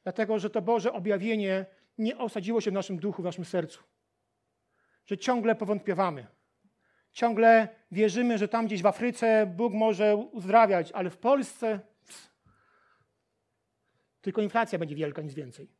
dlatego 0.02 0.38
że 0.38 0.50
to 0.50 0.62
Boże 0.62 0.92
objawienie 0.92 1.66
nie 1.98 2.18
osadziło 2.18 2.60
się 2.60 2.70
w 2.70 2.74
naszym 2.74 2.98
duchu, 2.98 3.22
w 3.22 3.24
naszym 3.24 3.44
sercu. 3.44 3.82
Że 5.06 5.18
ciągle 5.18 5.54
powątpiewamy. 5.54 6.26
Ciągle 7.12 7.68
wierzymy, 7.90 8.38
że 8.38 8.48
tam 8.48 8.66
gdzieś 8.66 8.82
w 8.82 8.86
Afryce 8.86 9.46
Bóg 9.56 9.72
może 9.72 10.16
uzdrawiać, 10.16 10.92
ale 10.92 11.10
w 11.10 11.18
Polsce 11.18 11.80
pss, 12.06 12.30
tylko 14.20 14.42
inflacja 14.42 14.78
będzie 14.78 14.96
wielka, 14.96 15.22
nic 15.22 15.34
więcej. 15.34 15.70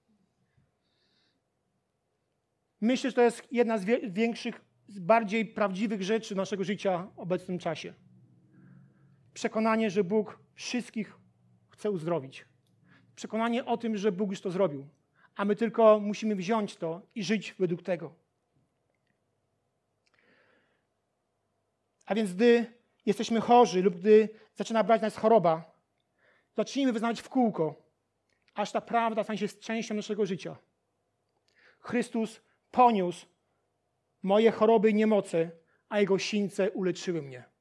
Myślę, 2.80 3.10
że 3.10 3.16
to 3.16 3.22
jest 3.22 3.52
jedna 3.52 3.78
z 3.78 3.84
większych, 4.12 4.60
bardziej 4.88 5.46
prawdziwych 5.46 6.02
rzeczy 6.02 6.34
naszego 6.34 6.64
życia 6.64 7.10
w 7.14 7.18
obecnym 7.18 7.58
czasie. 7.58 7.94
Przekonanie, 9.34 9.90
że 9.90 10.04
Bóg 10.04 10.38
wszystkich 10.54 11.16
chce 11.68 11.90
uzdrowić. 11.90 12.44
Przekonanie 13.16 13.64
o 13.64 13.76
tym, 13.76 13.96
że 13.96 14.12
Bóg 14.12 14.30
już 14.30 14.40
to 14.40 14.50
zrobił, 14.50 14.88
a 15.36 15.44
my 15.44 15.56
tylko 15.56 16.00
musimy 16.00 16.36
wziąć 16.36 16.76
to 16.76 17.02
i 17.14 17.24
żyć 17.24 17.54
według 17.58 17.82
tego. 17.82 18.14
A 22.06 22.14
więc 22.14 22.34
gdy 22.34 22.66
jesteśmy 23.06 23.40
chorzy 23.40 23.82
lub 23.82 23.96
gdy 23.96 24.28
zaczyna 24.54 24.84
brać 24.84 25.02
nas 25.02 25.16
choroba, 25.16 25.74
zacznijmy 26.56 26.92
wyznawać 26.92 27.20
w 27.20 27.28
kółko, 27.28 27.74
aż 28.54 28.72
ta 28.72 28.80
prawda 28.80 29.24
stanie 29.24 29.38
się 29.38 29.48
częścią 29.48 29.94
naszego 29.94 30.26
życia. 30.26 30.56
Chrystus 31.80 32.40
poniósł 32.70 33.26
moje 34.22 34.50
choroby 34.50 34.90
i 34.90 34.94
niemoce, 34.94 35.50
a 35.88 36.00
Jego 36.00 36.18
sińce 36.18 36.70
uleczyły 36.70 37.22
mnie. 37.22 37.53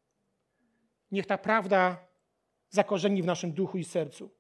Niech 1.14 1.26
ta 1.26 1.38
prawda 1.38 2.08
zakorzeni 2.70 3.22
w 3.24 3.26
naszym 3.26 3.52
duchu 3.52 3.78
i 3.78 3.84
sercu. 3.84 4.32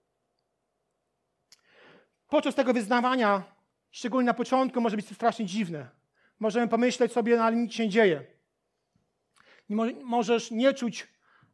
Podczas 2.27 2.55
tego 2.55 2.73
wyznawania, 2.73 3.43
szczególnie 3.91 4.25
na 4.25 4.33
początku, 4.33 4.81
może 4.81 4.95
być 4.95 5.07
to 5.07 5.15
strasznie 5.15 5.45
dziwne. 5.45 5.89
Możemy 6.39 6.67
pomyśleć 6.67 7.11
sobie, 7.11 7.37
no 7.37 7.43
ale 7.43 7.55
nic 7.55 7.73
się 7.73 7.83
nie 7.83 7.89
dzieje. 7.89 8.25
Możesz 10.03 10.51
nie 10.51 10.73
czuć, 10.73 11.07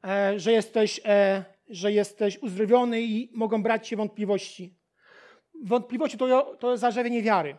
e, 0.04 0.40
że 0.40 0.52
jesteś, 0.52 1.02
e, 1.06 1.46
że 1.70 1.92
jesteś 1.92 2.38
uzdrowiony 2.38 3.02
i 3.02 3.32
mogą 3.34 3.64
brać 3.64 3.88
się 3.88 3.96
wątpliwości. 3.96 4.78
Wątpliwości 5.64 6.18
to, 6.18 6.56
to 6.56 6.72
jest 6.72 6.84
wiary. 7.24 7.58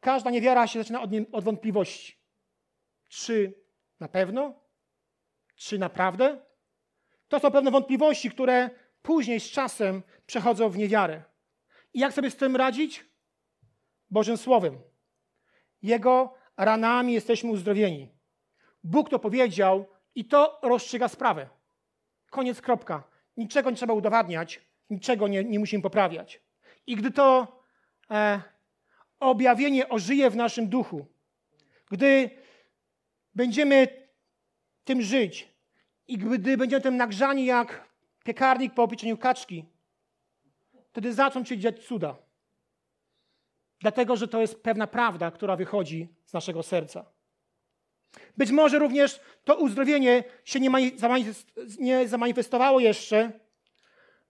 Każda 0.00 0.30
niewiara 0.30 0.66
się 0.66 0.78
zaczyna 0.78 1.02
od, 1.02 1.10
nie, 1.10 1.24
od 1.32 1.44
wątpliwości. 1.44 2.18
Czy 3.08 3.54
na 4.00 4.08
pewno? 4.08 4.67
Czy 5.58 5.78
naprawdę? 5.78 6.40
To 7.28 7.40
są 7.40 7.50
pewne 7.50 7.70
wątpliwości, 7.70 8.30
które 8.30 8.70
później 9.02 9.40
z 9.40 9.50
czasem 9.50 10.02
przechodzą 10.26 10.70
w 10.70 10.78
niewiarę. 10.78 11.22
I 11.94 12.00
jak 12.00 12.12
sobie 12.12 12.30
z 12.30 12.36
tym 12.36 12.56
radzić? 12.56 13.04
Bożym 14.10 14.36
Słowem. 14.36 14.78
Jego 15.82 16.34
ranami 16.56 17.12
jesteśmy 17.12 17.50
uzdrowieni. 17.50 18.08
Bóg 18.84 19.10
to 19.10 19.18
powiedział 19.18 19.86
i 20.14 20.24
to 20.24 20.58
rozstrzyga 20.62 21.08
sprawę. 21.08 21.48
Koniec, 22.30 22.60
kropka. 22.60 23.04
Niczego 23.36 23.70
nie 23.70 23.76
trzeba 23.76 23.94
udowadniać, 23.94 24.60
niczego 24.90 25.28
nie, 25.28 25.44
nie 25.44 25.58
musimy 25.58 25.82
poprawiać. 25.82 26.42
I 26.86 26.96
gdy 26.96 27.10
to 27.10 27.60
e, 28.10 28.42
objawienie 29.20 29.88
ożyje 29.88 30.30
w 30.30 30.36
naszym 30.36 30.68
duchu, 30.68 31.06
gdy 31.90 32.30
będziemy 33.34 34.07
tym 34.88 35.02
żyć 35.02 35.48
i 36.06 36.18
gdy 36.18 36.56
będziemy 36.56 36.82
tym 36.82 36.96
nagrzani 36.96 37.46
jak 37.46 37.88
piekarnik 38.24 38.74
po 38.74 38.82
opieczeniu 38.82 39.16
kaczki, 39.16 39.64
wtedy 40.90 41.12
zaczną 41.12 41.44
się 41.44 41.58
dziać 41.58 41.86
cuda. 41.86 42.16
Dlatego, 43.80 44.16
że 44.16 44.28
to 44.28 44.40
jest 44.40 44.62
pewna 44.62 44.86
prawda, 44.86 45.30
która 45.30 45.56
wychodzi 45.56 46.08
z 46.24 46.32
naszego 46.32 46.62
serca. 46.62 47.04
Być 48.36 48.50
może 48.50 48.78
również 48.78 49.20
to 49.44 49.56
uzdrowienie 49.56 50.24
się 50.44 50.60
nie 51.78 52.08
zamanifestowało 52.08 52.80
jeszcze, 52.80 53.32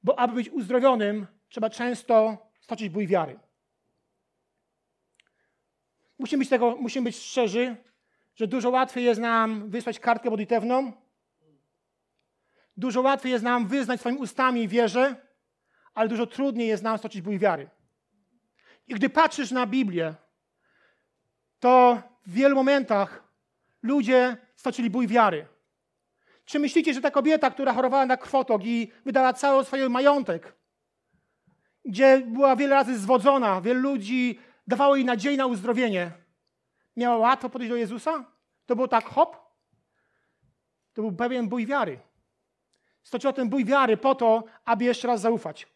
bo 0.02 0.18
aby 0.18 0.34
być 0.34 0.50
uzdrowionym, 0.50 1.26
trzeba 1.48 1.70
często 1.70 2.38
stoczyć 2.60 2.88
bój 2.88 3.06
wiary. 3.06 3.38
Musimy 6.18 6.38
być, 6.38 6.48
tego, 6.48 6.76
musimy 6.76 7.04
być 7.04 7.16
szczerzy, 7.16 7.76
że 8.38 8.46
dużo 8.46 8.70
łatwiej 8.70 9.04
jest 9.04 9.20
nam 9.20 9.70
wysłać 9.70 10.00
kartkę 10.00 10.30
modlitewną, 10.30 10.92
dużo 12.76 13.00
łatwiej 13.00 13.32
jest 13.32 13.44
nam 13.44 13.66
wyznać 13.66 14.00
swoimi 14.00 14.18
ustami 14.18 14.68
wierze, 14.68 15.16
ale 15.94 16.08
dużo 16.08 16.26
trudniej 16.26 16.68
jest 16.68 16.82
nam 16.82 16.98
stoczyć 16.98 17.22
bój 17.22 17.38
wiary. 17.38 17.70
I 18.88 18.94
gdy 18.94 19.08
patrzysz 19.08 19.50
na 19.50 19.66
Biblię, 19.66 20.14
to 21.60 22.02
w 22.26 22.32
wielu 22.32 22.56
momentach 22.56 23.24
ludzie 23.82 24.36
stoczyli 24.56 24.90
bój 24.90 25.06
wiary. 25.06 25.46
Czy 26.44 26.58
myślicie, 26.58 26.94
że 26.94 27.00
ta 27.00 27.10
kobieta, 27.10 27.50
która 27.50 27.72
chorowała 27.72 28.06
na 28.06 28.16
krwotok 28.16 28.64
i 28.64 28.92
wydała 29.04 29.32
cały 29.32 29.64
swój 29.64 29.88
majątek, 29.88 30.56
gdzie 31.84 32.22
była 32.26 32.56
wiele 32.56 32.74
razy 32.74 32.98
zwodzona, 32.98 33.60
wielu 33.60 33.80
ludzi 33.80 34.38
dawało 34.66 34.96
jej 34.96 35.04
nadzieję 35.04 35.36
na 35.36 35.46
uzdrowienie, 35.46 36.27
miała 36.98 37.16
łatwo 37.16 37.50
podejść 37.50 37.70
do 37.70 37.76
Jezusa? 37.76 38.24
To 38.66 38.76
było 38.76 38.88
tak 38.88 39.04
hop? 39.04 39.36
To 40.92 41.02
był 41.02 41.12
pewien 41.12 41.48
bój 41.48 41.66
wiary. 41.66 42.00
Stoczyła 43.02 43.32
ten 43.32 43.48
bój 43.48 43.64
wiary 43.64 43.96
po 43.96 44.14
to, 44.14 44.44
aby 44.64 44.84
jeszcze 44.84 45.08
raz 45.08 45.20
zaufać, 45.20 45.66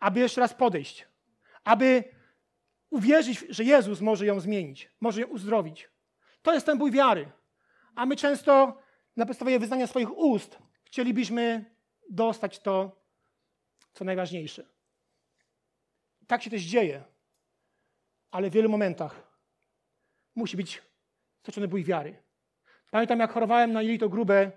aby 0.00 0.20
jeszcze 0.20 0.40
raz 0.40 0.54
podejść, 0.54 1.08
aby 1.64 2.04
uwierzyć, 2.90 3.44
że 3.48 3.64
Jezus 3.64 4.00
może 4.00 4.26
ją 4.26 4.40
zmienić, 4.40 4.90
może 5.00 5.20
ją 5.20 5.26
uzdrowić. 5.26 5.88
To 6.42 6.54
jest 6.54 6.66
ten 6.66 6.78
bój 6.78 6.90
wiary. 6.90 7.30
A 7.94 8.06
my 8.06 8.16
często 8.16 8.78
na 9.16 9.26
podstawie 9.26 9.58
wyznania 9.58 9.86
swoich 9.86 10.16
ust 10.18 10.58
chcielibyśmy 10.84 11.64
dostać 12.10 12.58
to, 12.58 13.02
co 13.92 14.04
najważniejsze. 14.04 14.64
Tak 16.26 16.42
się 16.42 16.50
też 16.50 16.62
dzieje, 16.62 17.04
ale 18.30 18.50
w 18.50 18.52
wielu 18.52 18.68
momentach 18.68 19.27
musi 20.38 20.56
być 20.56 20.82
stoczony 21.42 21.68
bój 21.68 21.84
wiary. 21.84 22.22
Pamiętam, 22.90 23.18
jak 23.18 23.32
chorowałem 23.32 23.72
na 23.72 23.82
jelito 23.82 24.08
grube, 24.08 24.52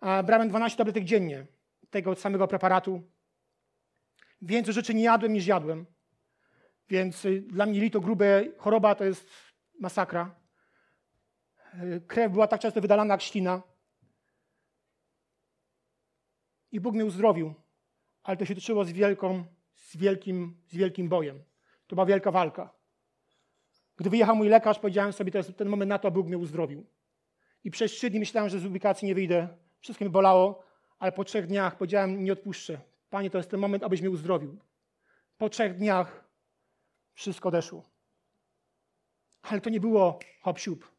a 0.00 0.22
brałem 0.22 0.48
12 0.48 0.78
tabletek 0.78 1.04
dziennie 1.04 1.46
tego 1.90 2.14
samego 2.14 2.48
preparatu. 2.48 3.02
Więcej 4.42 4.74
rzeczy 4.74 4.94
nie 4.94 5.02
jadłem 5.02 5.32
niż 5.32 5.46
jadłem. 5.46 5.86
Więc 6.88 7.24
y, 7.24 7.40
dla 7.40 7.66
mnie 7.66 7.74
jelito 7.74 8.00
grube 8.00 8.44
choroba 8.58 8.94
to 8.94 9.04
jest 9.04 9.30
masakra. 9.80 10.34
Y, 11.74 12.00
krew 12.06 12.32
była 12.32 12.46
tak 12.46 12.60
często 12.60 12.80
wydalana 12.80 13.14
jak 13.14 13.22
ślina. 13.22 13.62
I 16.72 16.80
Bóg 16.80 16.94
mnie 16.94 17.04
uzdrowił. 17.04 17.54
Ale 18.22 18.36
to 18.36 18.44
się 18.44 18.54
toczyło 18.54 18.84
z, 18.84 18.92
wielką, 18.92 19.44
z, 19.74 19.96
wielkim, 19.96 20.62
z 20.66 20.76
wielkim 20.76 21.08
bojem. 21.08 21.42
To 21.86 21.96
była 21.96 22.06
wielka 22.06 22.30
walka. 22.30 22.77
Gdy 23.98 24.10
wyjechał 24.10 24.36
mój 24.36 24.48
lekarz, 24.48 24.78
powiedziałem 24.78 25.12
sobie, 25.12 25.32
to 25.32 25.38
jest 25.38 25.56
ten 25.56 25.68
moment 25.68 25.88
na 25.88 25.98
to, 25.98 26.08
aby 26.08 26.14
Bóg 26.14 26.26
mnie 26.26 26.38
uzdrowił. 26.38 26.86
I 27.64 27.70
przez 27.70 27.92
trzy 27.92 28.10
dni 28.10 28.18
myślałem, 28.18 28.50
że 28.50 28.58
z 28.58 28.66
ubikacji 28.66 29.08
nie 29.08 29.14
wyjdę. 29.14 29.48
Wszystko 29.80 30.04
mi 30.04 30.10
bolało, 30.10 30.62
ale 30.98 31.12
po 31.12 31.24
trzech 31.24 31.46
dniach 31.46 31.76
powiedziałem, 31.76 32.24
nie 32.24 32.32
odpuszczę. 32.32 32.80
Panie, 33.10 33.30
to 33.30 33.38
jest 33.38 33.50
ten 33.50 33.60
moment, 33.60 33.84
abyś 33.84 34.00
mnie 34.00 34.10
uzdrowił. 34.10 34.58
Po 35.38 35.48
trzech 35.48 35.76
dniach 35.76 36.24
wszystko 37.14 37.48
odeszło. 37.48 37.82
Ale 39.42 39.60
to 39.60 39.70
nie 39.70 39.80
było 39.80 40.18
hop 40.40 40.58
siup. 40.58 40.92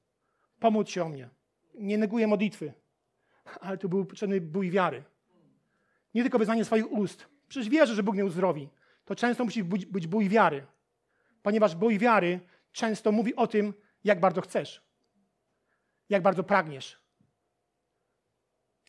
Pomóc 0.59 0.89
się 0.89 1.03
o 1.03 1.09
mnie. 1.09 1.29
Nie 1.73 1.97
neguję 1.97 2.27
modlitwy, 2.27 2.73
ale 3.62 3.77
to 3.77 3.89
był 3.89 4.05
potrzebny 4.05 4.41
bój 4.41 4.71
wiary. 4.71 5.03
Nie 6.13 6.21
tylko 6.21 6.39
wyznanie 6.39 6.65
swoich 6.65 6.91
ust. 6.91 7.27
Przecież 7.47 7.69
wierzę, 7.69 7.95
że 7.95 8.03
Bóg 8.03 8.15
mnie 8.15 8.25
uzdrowi. 8.25 8.69
To 9.05 9.15
często 9.15 9.45
musi 9.45 9.63
być 9.63 10.07
bój 10.07 10.29
wiary. 10.29 10.65
Ponieważ 11.41 11.75
bój 11.75 11.99
wiary 11.99 12.39
często 12.71 13.12
mówi 13.12 13.36
o 13.36 13.47
tym, 13.47 13.73
jak 14.03 14.19
bardzo 14.19 14.41
chcesz, 14.41 14.84
jak 16.10 16.21
bardzo 16.21 16.43
pragniesz. 16.43 16.99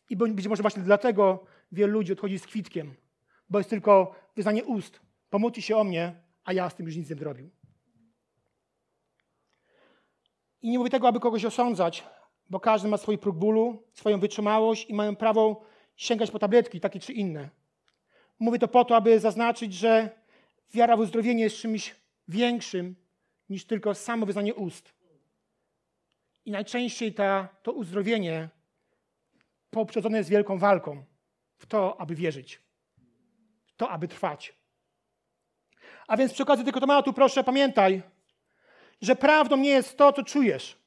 I 0.09 0.15
być 0.15 0.47
może 0.47 0.61
właśnie 0.61 0.83
dlatego 0.83 1.45
wielu 1.71 1.93
ludzi 1.93 2.13
odchodzi 2.13 2.39
z 2.39 2.47
kwitkiem, 2.47 2.95
bo 3.49 3.57
jest 3.57 3.69
tylko 3.69 4.15
wyznanie 4.35 4.63
ust. 4.63 4.99
Pomóżcie 5.29 5.61
się 5.61 5.77
o 5.77 5.83
mnie, 5.83 6.15
a 6.43 6.53
ja 6.53 6.69
z 6.69 6.75
tym 6.75 6.85
już 6.85 6.95
nic 6.95 7.09
nie 7.09 7.15
zrobił. 7.15 7.49
I 10.61 10.69
nie 10.69 10.77
mówię 10.77 10.89
tego, 10.89 11.07
aby 11.07 11.19
kogoś 11.19 11.45
osądzać, 11.45 12.03
bo 12.49 12.59
każdy 12.59 12.87
ma 12.87 12.97
swój 12.97 13.17
próg 13.17 13.37
bólu, 13.37 13.83
swoją 13.93 14.19
wytrzymałość 14.19 14.89
i 14.89 14.93
mają 14.93 15.15
prawo 15.15 15.65
sięgać 15.95 16.31
po 16.31 16.39
tabletki, 16.39 16.79
takie 16.79 16.99
czy 16.99 17.13
inne. 17.13 17.49
Mówię 18.39 18.59
to 18.59 18.67
po 18.67 18.85
to, 18.85 18.95
aby 18.95 19.19
zaznaczyć, 19.19 19.73
że 19.73 20.09
wiara 20.73 20.97
w 20.97 20.99
uzdrowienie 20.99 21.43
jest 21.43 21.55
czymś 21.55 21.95
większym 22.27 22.95
niż 23.51 23.65
tylko 23.65 23.95
samo 23.95 24.25
wyznanie 24.25 24.55
ust. 24.55 24.93
I 26.45 26.51
najczęściej 26.51 27.13
ta, 27.13 27.47
to 27.63 27.71
uzdrowienie 27.71 28.49
poprzedzone 29.69 30.17
jest 30.17 30.29
wielką 30.29 30.57
walką 30.57 31.05
w 31.57 31.65
to, 31.65 32.01
aby 32.01 32.15
wierzyć, 32.15 32.61
w 33.65 33.73
to, 33.75 33.89
aby 33.89 34.07
trwać. 34.07 34.53
A 36.07 36.17
więc 36.17 36.33
przy 36.33 36.43
okazji 36.43 36.65
tego 36.65 36.79
tematu 36.79 37.13
proszę 37.13 37.43
pamiętaj, 37.43 38.01
że 39.01 39.15
prawdą 39.15 39.57
nie 39.57 39.69
jest 39.69 39.97
to, 39.97 40.13
co 40.13 40.23
czujesz, 40.23 40.77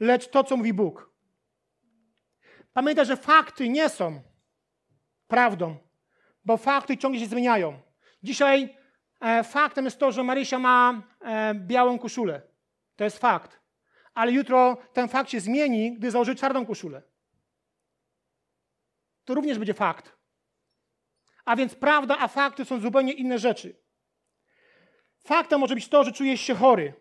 lecz 0.00 0.28
to, 0.28 0.44
co 0.44 0.56
mówi 0.56 0.72
Bóg. 0.72 1.12
Pamiętaj, 2.72 3.06
że 3.06 3.16
fakty 3.16 3.68
nie 3.68 3.88
są 3.88 4.22
prawdą, 5.28 5.76
bo 6.44 6.56
fakty 6.56 6.98
ciągle 6.98 7.20
się 7.20 7.26
zmieniają. 7.26 7.80
Dzisiaj 8.22 8.81
faktem 9.44 9.84
jest 9.84 9.98
to, 9.98 10.12
że 10.12 10.22
Marysia 10.22 10.58
ma 10.58 11.02
e, 11.20 11.54
białą 11.54 11.98
koszulę. 11.98 12.42
To 12.96 13.04
jest 13.04 13.18
fakt. 13.18 13.60
Ale 14.14 14.32
jutro 14.32 14.76
ten 14.92 15.08
fakt 15.08 15.30
się 15.30 15.40
zmieni, 15.40 15.92
gdy 15.92 16.10
założy 16.10 16.34
czarną 16.34 16.66
koszulę. 16.66 17.02
To 19.24 19.34
również 19.34 19.58
będzie 19.58 19.74
fakt. 19.74 20.16
A 21.44 21.56
więc 21.56 21.74
prawda, 21.74 22.16
a 22.18 22.28
fakty 22.28 22.64
są 22.64 22.80
zupełnie 22.80 23.12
inne 23.12 23.38
rzeczy. 23.38 23.76
Faktem 25.18 25.60
może 25.60 25.74
być 25.74 25.88
to, 25.88 26.04
że 26.04 26.12
czujesz 26.12 26.40
się 26.40 26.54
chory. 26.54 26.92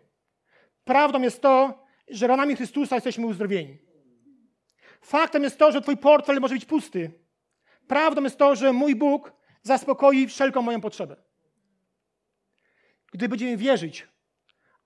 Prawdą 0.83 1.21
jest 1.21 1.41
to, 1.41 1.85
że 2.07 2.27
ranami 2.27 2.55
Chrystusa 2.55 2.95
jesteśmy 2.95 3.25
uzdrowieni. 3.25 3.77
Faktem 5.01 5.43
jest 5.43 5.57
to, 5.57 5.71
że 5.71 5.81
Twój 5.81 5.97
portfel 5.97 6.39
może 6.39 6.53
być 6.53 6.65
pusty. 6.65 7.11
Prawdą 7.87 8.23
jest 8.23 8.37
to, 8.37 8.55
że 8.55 8.73
mój 8.73 8.95
Bóg 8.95 9.33
zaspokoi 9.61 10.27
wszelką 10.27 10.61
moją 10.61 10.81
potrzebę. 10.81 11.30
Gdy 13.11 13.29
będziemy 13.29 13.57
wierzyć, 13.57 14.07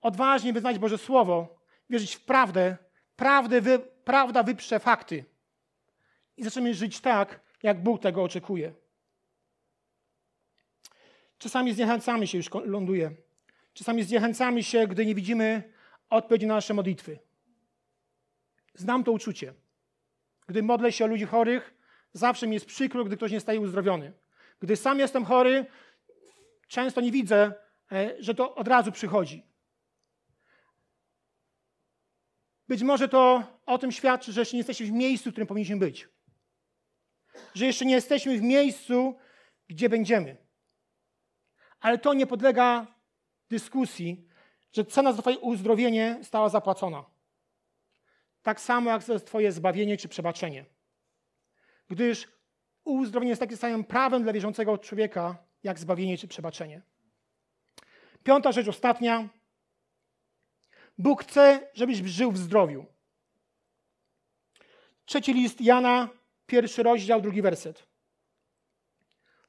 odważnie 0.00 0.52
wyznać 0.52 0.78
Boże 0.78 0.98
Słowo, 0.98 1.58
wierzyć 1.90 2.14
w 2.14 2.20
prawdę, 2.20 2.76
prawdę 3.16 3.60
wy, 3.60 3.78
prawda 4.04 4.42
wyprze 4.42 4.80
fakty 4.80 5.24
i 6.36 6.44
zaczniemy 6.44 6.74
żyć 6.74 7.00
tak, 7.00 7.40
jak 7.62 7.82
Bóg 7.82 8.02
tego 8.02 8.22
oczekuje. 8.22 8.72
Czasami 11.38 11.74
zniechęcamy 11.74 12.26
się, 12.26 12.38
już 12.38 12.50
ląduję. 12.64 13.10
Czasami 13.72 14.02
zniechęcamy 14.02 14.62
się, 14.62 14.86
gdy 14.86 15.06
nie 15.06 15.14
widzimy 15.14 15.72
odpowiedzi 16.10 16.46
na 16.46 16.54
nasze 16.54 16.74
modlitwy. 16.74 17.18
Znam 18.74 19.04
to 19.04 19.12
uczucie. 19.12 19.54
Gdy 20.46 20.62
modlę 20.62 20.92
się 20.92 21.04
o 21.04 21.08
ludzi 21.08 21.24
chorych, 21.24 21.74
zawsze 22.12 22.46
mi 22.46 22.54
jest 22.54 22.66
przykro, 22.66 23.04
gdy 23.04 23.16
ktoś 23.16 23.32
nie 23.32 23.40
staje 23.40 23.60
uzdrowiony. 23.60 24.12
Gdy 24.60 24.76
sam 24.76 24.98
jestem 24.98 25.24
chory, 25.24 25.66
często 26.68 27.00
nie 27.00 27.12
widzę, 27.12 27.54
że 28.18 28.34
to 28.34 28.54
od 28.54 28.68
razu 28.68 28.92
przychodzi. 28.92 29.46
Być 32.68 32.82
może 32.82 33.08
to 33.08 33.44
o 33.66 33.78
tym 33.78 33.92
świadczy, 33.92 34.32
że 34.32 34.40
jeszcze 34.40 34.56
nie 34.56 34.60
jesteśmy 34.60 34.86
w 34.86 34.92
miejscu, 34.92 35.30
w 35.30 35.32
którym 35.32 35.46
powinniśmy 35.46 35.76
być. 35.76 36.08
Że 37.54 37.66
jeszcze 37.66 37.84
nie 37.84 37.94
jesteśmy 37.94 38.38
w 38.38 38.42
miejscu, 38.42 39.18
gdzie 39.68 39.88
będziemy. 39.88 40.36
Ale 41.80 41.98
to 41.98 42.14
nie 42.14 42.26
podlega 42.26 42.86
dyskusji, 43.50 44.28
że 44.72 44.84
cena 44.84 45.12
za 45.12 45.22
Twoje 45.22 45.38
uzdrowienie 45.38 46.18
stała 46.22 46.48
zapłacona. 46.48 47.04
Tak 48.42 48.60
samo 48.60 48.90
jak 48.90 49.02
za 49.02 49.20
Twoje 49.20 49.52
zbawienie 49.52 49.96
czy 49.96 50.08
przebaczenie. 50.08 50.64
Gdyż 51.88 52.28
uzdrowienie 52.84 53.30
jest 53.30 53.40
takim 53.40 53.56
samym 53.56 53.84
prawem 53.84 54.22
dla 54.22 54.32
wierzącego 54.32 54.78
człowieka, 54.78 55.36
jak 55.62 55.78
zbawienie 55.78 56.18
czy 56.18 56.28
przebaczenie. 56.28 56.82
Piąta 58.26 58.52
rzecz, 58.52 58.68
ostatnia. 58.68 59.28
Bóg 60.98 61.22
chce, 61.22 61.70
żebyś 61.74 61.98
żył 61.98 62.32
w 62.32 62.38
zdrowiu. 62.38 62.86
Trzeci 65.04 65.32
list 65.32 65.60
Jana, 65.60 66.08
pierwszy 66.46 66.82
rozdział, 66.82 67.20
drugi 67.20 67.42
werset. 67.42 67.86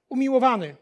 Umiłowany. 0.10 0.76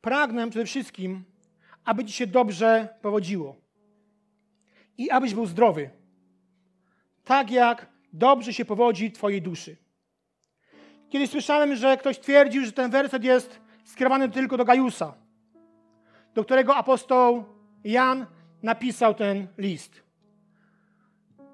Pragnę 0.00 0.50
przede 0.50 0.66
wszystkim, 0.66 1.24
aby 1.84 2.04
ci 2.04 2.12
się 2.12 2.26
dobrze 2.26 2.98
powodziło 3.02 3.56
i 4.98 5.10
abyś 5.10 5.34
był 5.34 5.46
zdrowy, 5.46 5.90
tak 7.24 7.50
jak 7.50 7.86
dobrze 8.12 8.52
się 8.52 8.64
powodzi 8.64 9.12
Twojej 9.12 9.42
duszy. 9.42 9.76
Kiedyś 11.10 11.30
słyszałem, 11.30 11.76
że 11.76 11.96
ktoś 11.96 12.18
twierdził, 12.18 12.64
że 12.64 12.72
ten 12.72 12.90
werset 12.90 13.24
jest 13.24 13.59
skierowany 13.84 14.28
tylko 14.28 14.56
do 14.56 14.64
Gajusa, 14.64 15.14
do 16.34 16.44
którego 16.44 16.76
apostoł 16.76 17.44
Jan 17.84 18.26
napisał 18.62 19.14
ten 19.14 19.46
list. 19.58 20.02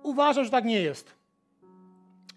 Uważam, 0.03 0.45
że 0.45 0.51
tak 0.51 0.65
nie 0.65 0.81
jest. 0.81 1.15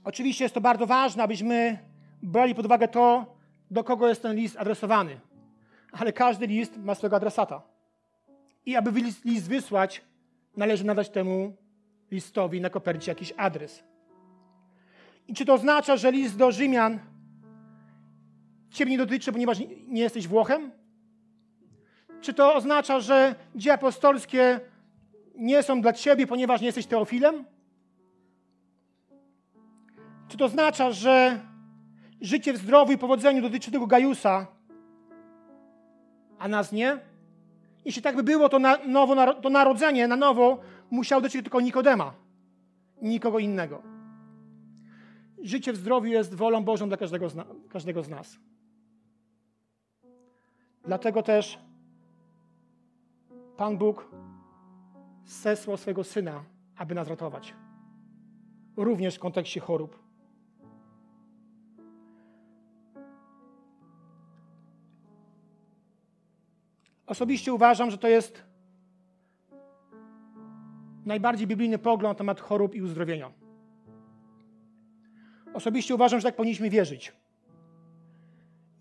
Oczywiście 0.04 0.46
jest 0.46 0.56
to 0.56 0.62
bardzo 0.62 0.88
ważne, 0.88 1.24
abyśmy 1.24 1.78
brali 2.22 2.56
pod 2.56 2.66
uwagę 2.66 2.88
to, 2.88 3.36
do 3.72 3.84
kogo 3.84 4.08
jest 4.08 4.22
ten 4.22 4.36
list 4.36 4.58
adresowany. 4.58 5.20
Ale 5.92 6.14
każdy 6.14 6.48
list 6.48 6.78
ma 6.78 6.96
swojego 6.96 7.16
adresata. 7.16 7.62
I 8.66 8.76
aby 8.76 8.92
list, 8.92 9.26
list 9.26 9.50
wysłać, 9.50 10.02
należy 10.58 10.86
nadać 10.86 11.10
temu 11.10 11.58
listowi 12.12 12.62
na 12.62 12.70
kopercie 12.70 13.12
jakiś 13.12 13.34
adres. 13.38 13.84
I 15.28 15.34
czy 15.34 15.46
to 15.46 15.54
oznacza, 15.54 15.98
że 15.98 16.12
list 16.12 16.38
do 16.38 16.52
Rzymian 16.52 17.00
Ciebie 18.72 18.92
nie 18.92 18.98
dotyczy, 18.98 19.32
ponieważ 19.32 19.60
nie 19.88 20.02
jesteś 20.02 20.28
Włochem? 20.28 20.72
Czy 22.22 22.34
to 22.34 22.56
oznacza, 22.56 23.00
że 23.00 23.36
dzieje 23.56 23.74
apostolskie 23.74 24.60
nie 25.36 25.64
są 25.64 25.82
dla 25.82 25.94
Ciebie, 25.94 26.28
ponieważ 26.28 26.62
nie 26.62 26.66
jesteś 26.66 26.86
Teofilem? 26.86 27.46
Czy 30.28 30.38
to 30.38 30.46
oznacza, 30.46 30.92
że 30.92 31.40
życie 32.22 32.54
w 32.54 32.58
zdrowiu 32.58 32.94
i 32.94 32.98
powodzeniu 32.98 33.42
dotyczy 33.42 33.72
tego 33.72 33.88
Gajusa, 33.88 34.48
a 36.40 36.48
nas 36.48 36.72
nie? 36.72 37.00
Jeśli 37.86 38.02
tak 38.02 38.16
by 38.16 38.24
było, 38.24 38.50
to, 38.50 38.60
na 38.60 38.78
nowo, 38.78 39.34
to 39.34 39.50
narodzenie 39.50 40.08
na 40.08 40.16
nowo 40.16 40.60
musiał 40.92 41.22
dotyczyć 41.22 41.44
tylko 41.44 41.62
Nikodema, 41.62 42.14
nikogo 43.02 43.40
innego. 43.40 43.82
Życie 45.42 45.74
w 45.74 45.78
zdrowiu 45.78 46.08
jest 46.08 46.36
wolą 46.36 46.64
Bożą 46.64 46.88
dla 46.88 46.98
każdego 46.98 47.30
z, 47.30 47.36
każdego 47.70 48.04
z 48.04 48.10
nas. 48.10 48.40
Dlatego 50.86 51.24
też 51.24 51.60
Pan 53.58 53.78
Bóg 53.78 54.12
zesłał 55.26 55.78
swojego 55.78 56.04
Syna, 56.04 56.44
aby 56.78 56.96
nas 56.96 57.08
ratować. 57.08 57.56
Również 58.78 59.16
w 59.16 59.20
kontekście 59.20 59.60
chorób. 59.60 60.00
Osobiście 67.08 67.54
uważam, 67.54 67.92
że 67.92 67.98
to 67.98 68.08
jest 68.08 68.44
najbardziej 71.06 71.48
biblijny 71.48 71.78
pogląd 71.78 72.14
na 72.14 72.18
temat 72.18 72.42
chorób 72.42 72.76
i 72.76 72.82
uzdrowienia. 72.82 73.32
Osobiście 75.54 75.96
uważam, 75.96 76.20
że 76.20 76.28
tak 76.28 76.36
powinniśmy 76.36 76.70
wierzyć. 76.70 77.14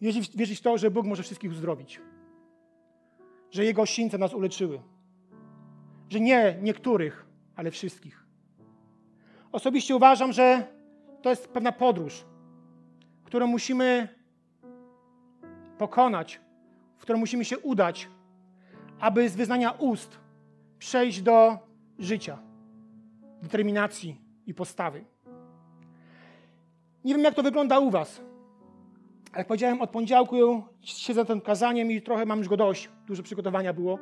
Wierzyć, 0.00 0.58
w 0.58 0.62
to, 0.62 0.78
że 0.78 0.90
Bóg 0.90 1.06
może 1.06 1.22
wszystkich 1.22 1.50
uzdrowić. 1.50 2.00
Że 3.50 3.64
Jego 3.64 3.86
sińce 3.86 4.18
nas 4.18 4.34
uleczyły. 4.34 4.80
Że 6.08 6.20
nie 6.20 6.58
niektórych, 6.62 7.26
ale 7.56 7.70
wszystkich. 7.70 8.26
Osobiście 9.52 9.96
uważam, 9.96 10.32
że 10.32 10.66
to 11.22 11.30
jest 11.30 11.48
pewna 11.48 11.72
podróż, 11.72 12.24
którą 13.24 13.46
musimy 13.46 14.08
pokonać, 15.78 16.40
w 16.96 17.02
którą 17.02 17.18
musimy 17.18 17.44
się 17.44 17.58
udać, 17.58 18.08
aby 19.00 19.28
z 19.28 19.36
wyznania 19.36 19.70
ust 19.70 20.18
przejść 20.78 21.22
do 21.22 21.58
życia, 21.98 22.38
determinacji 23.42 24.20
i 24.46 24.54
postawy. 24.54 25.04
Nie 27.04 27.14
wiem, 27.14 27.24
jak 27.24 27.34
to 27.34 27.42
wygląda 27.42 27.78
u 27.78 27.90
Was. 27.90 28.20
Jak 29.38 29.46
powiedziałem, 29.46 29.82
od 29.82 29.90
poniedziałku 29.90 30.62
siedzę 30.82 31.24
tym 31.24 31.40
kazaniem 31.40 31.90
i 31.90 32.02
trochę 32.02 32.26
mam 32.26 32.38
już 32.38 32.48
go 32.48 32.56
dość. 32.56 32.88
Dużo 33.06 33.22
przygotowania 33.22 33.72
było. 33.72 33.98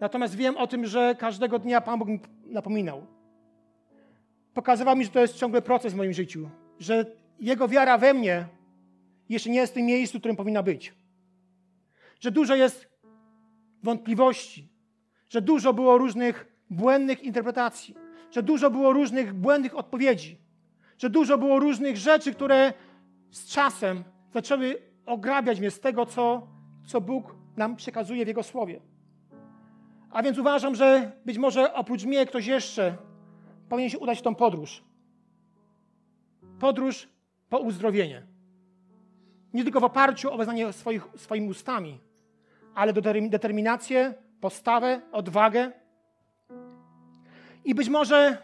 Natomiast 0.00 0.34
wiem 0.34 0.56
o 0.56 0.66
tym, 0.66 0.86
że 0.86 1.14
każdego 1.18 1.58
dnia 1.58 1.80
Pan 1.80 1.98
Bóg 1.98 2.08
mi 2.08 2.20
napominał. 2.46 3.06
Pokazywał 4.54 4.96
mi, 4.96 5.04
że 5.04 5.10
to 5.10 5.20
jest 5.20 5.36
ciągły 5.36 5.62
proces 5.62 5.92
w 5.92 5.96
moim 5.96 6.12
życiu. 6.12 6.50
Że 6.78 7.06
Jego 7.40 7.68
wiara 7.68 7.98
we 7.98 8.14
mnie 8.14 8.46
jeszcze 9.28 9.50
nie 9.50 9.60
jest 9.60 9.72
w 9.72 9.74
tym 9.74 9.86
miejscu, 9.86 10.18
w 10.18 10.20
którym 10.20 10.36
powinna 10.36 10.62
być. 10.62 10.94
Że 12.20 12.30
dużo 12.30 12.54
jest 12.54 12.88
wątpliwości, 13.82 14.68
że 15.28 15.42
dużo 15.42 15.72
było 15.72 15.98
różnych 15.98 16.46
błędnych 16.70 17.22
interpretacji, 17.22 17.94
że 18.30 18.42
dużo 18.42 18.70
było 18.70 18.92
różnych 18.92 19.34
błędnych 19.34 19.78
odpowiedzi, 19.78 20.38
że 20.98 21.10
dużo 21.10 21.38
było 21.38 21.58
różnych 21.58 21.96
rzeczy, 21.96 22.34
które 22.34 22.72
z 23.30 23.46
czasem 23.46 24.04
zaczęły 24.32 24.82
ograbiać 25.06 25.60
mnie 25.60 25.70
z 25.70 25.80
tego, 25.80 26.06
co, 26.06 26.46
co 26.86 27.00
Bóg 27.00 27.34
nam 27.56 27.76
przekazuje 27.76 28.24
w 28.24 28.28
Jego 28.28 28.42
Słowie. 28.42 28.80
A 30.10 30.22
więc 30.22 30.38
uważam, 30.38 30.74
że 30.74 31.12
być 31.24 31.38
może 31.38 31.74
oprócz 31.74 32.04
mnie 32.04 32.26
ktoś 32.26 32.46
jeszcze 32.46 32.96
powinien 33.68 33.90
się 33.90 33.98
udać 33.98 34.18
w 34.18 34.22
tą 34.22 34.34
podróż. 34.34 34.84
Podróż 36.58 37.08
po 37.48 37.58
uzdrowienie. 37.58 38.22
Nie 39.52 39.62
tylko 39.64 39.80
w 39.80 39.84
oparciu 39.84 40.32
o 40.32 40.36
wyznanie 40.36 40.72
swoich, 40.72 41.08
swoimi 41.16 41.48
ustami, 41.48 42.00
ale 42.74 42.92
do 42.92 43.00
determinację, 43.30 44.14
postawę, 44.40 45.00
odwagę. 45.12 45.72
I 47.64 47.74
być 47.74 47.88
może 47.88 48.38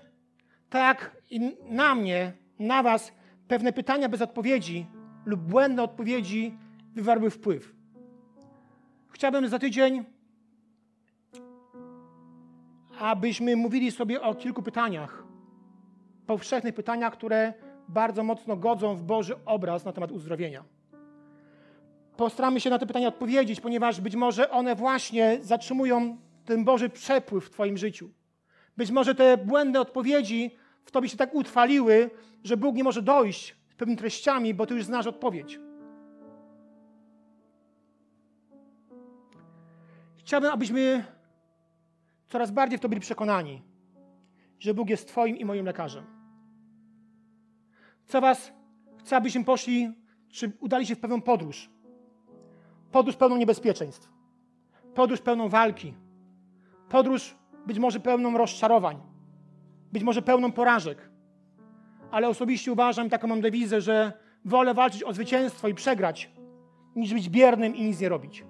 tak 0.71 1.17
na 1.69 1.95
mnie, 1.95 2.33
na 2.59 2.83
Was, 2.83 3.13
pewne 3.49 3.73
pytania 3.73 4.09
bez 4.09 4.23
odpowiedzi 4.23 4.87
lub 5.27 5.41
błędne 5.41 5.83
odpowiedzi 5.83 6.55
wywarły 6.95 7.31
wpływ. 7.31 7.75
Chciałbym 9.09 9.49
za 9.49 9.59
tydzień, 9.59 10.05
abyśmy 12.99 13.57
mówili 13.57 13.93
sobie 13.93 14.23
o 14.23 14.35
kilku 14.35 14.63
pytaniach, 14.63 15.25
powszechnych 16.27 16.75
pytaniach, 16.75 17.13
które 17.13 17.55
bardzo 17.89 18.23
mocno 18.23 18.57
godzą 18.57 18.97
w 18.97 19.03
Boży 19.03 19.35
obraz 19.45 19.85
na 19.85 19.93
temat 19.93 20.13
uzdrowienia. 20.13 20.65
Postaramy 22.17 22.61
się 22.61 22.71
na 22.71 22.79
te 22.79 22.87
pytania 22.87 23.09
odpowiedzieć, 23.09 23.61
ponieważ 23.61 24.01
być 24.01 24.17
może 24.17 24.51
one 24.51 24.75
właśnie 24.75 25.39
zatrzymują 25.43 26.17
ten 26.45 26.65
Boży 26.65 26.89
przepływ 26.89 27.45
w 27.45 27.51
Twoim 27.51 27.77
życiu. 27.77 28.11
Być 28.77 28.91
może 28.91 29.15
te 29.15 29.37
błędne 29.37 29.81
odpowiedzi 29.81 30.51
w 30.85 30.91
Tobie 30.91 31.09
się 31.09 31.17
tak 31.17 31.35
utrwaliły, 31.35 32.11
że 32.45 32.57
Bóg 32.57 32.77
nie 32.77 32.85
może 32.85 33.03
dojść 33.03 33.56
pewnymi 33.77 33.99
treściami, 33.99 34.55
bo 34.55 34.67
Ty 34.67 34.75
już 34.75 34.85
znasz 34.85 35.07
odpowiedź. 35.07 35.61
Chciałbym, 40.17 40.51
abyśmy 40.51 41.05
coraz 42.29 42.51
bardziej 42.51 42.79
w 42.79 42.81
to 42.81 42.89
byli 42.89 43.01
przekonani, 43.01 43.63
że 44.59 44.75
Bóg 44.75 44.91
jest 44.91 45.09
Twoim 45.09 45.37
i 45.37 45.45
moim 45.45 45.67
lekarzem. 45.67 46.05
Chcę 48.05 48.21
Was, 48.21 48.53
chcę, 48.99 49.17
abyśmy 49.17 49.45
poszli, 49.45 49.93
czy 50.29 50.53
udali 50.61 50.87
się 50.87 50.95
w 50.95 51.01
pewną 51.01 51.23
podróż. 51.23 51.71
Podróż 52.93 53.17
pełną 53.17 53.37
niebezpieczeństw. 53.37 54.13
Podróż 54.95 55.21
pełną 55.21 55.49
walki. 55.49 55.95
Podróż 56.89 57.37
być 57.67 57.79
może 57.79 58.01
pełną 58.01 58.39
rozczarowań. 58.39 59.01
Być 59.93 60.03
może 60.03 60.23
pełną 60.23 60.53
porażek. 60.53 61.11
Ale 62.11 62.29
osobiście 62.29 62.73
uważam, 62.73 63.11
taką 63.11 63.29
mam 63.29 63.41
dewizę, 63.41 63.81
że 63.81 64.13
wolę 64.45 64.75
walczyć 64.75 65.03
o 65.03 65.13
zwycięstwo 65.13 65.69
i 65.69 65.75
przegrać, 65.75 66.31
niż 66.97 67.15
być 67.15 67.29
biernym 67.29 67.77
i 67.77 67.85
nic 67.85 68.01
nie 68.01 68.09
robić. 68.09 68.45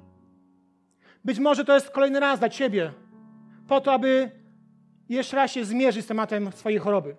Być 1.24 1.38
może 1.38 1.64
to 1.64 1.74
jest 1.74 1.90
kolejny 1.90 2.20
raz 2.20 2.38
dla 2.38 2.48
Ciebie, 2.48 2.92
po 3.68 3.80
to, 3.80 3.92
aby 3.92 4.30
jeszcze 5.08 5.36
raz 5.36 5.52
się 5.52 5.64
zmierzyć 5.64 6.04
z 6.04 6.08
tematem 6.08 6.52
swojej 6.52 6.78
choroby. 6.78 7.16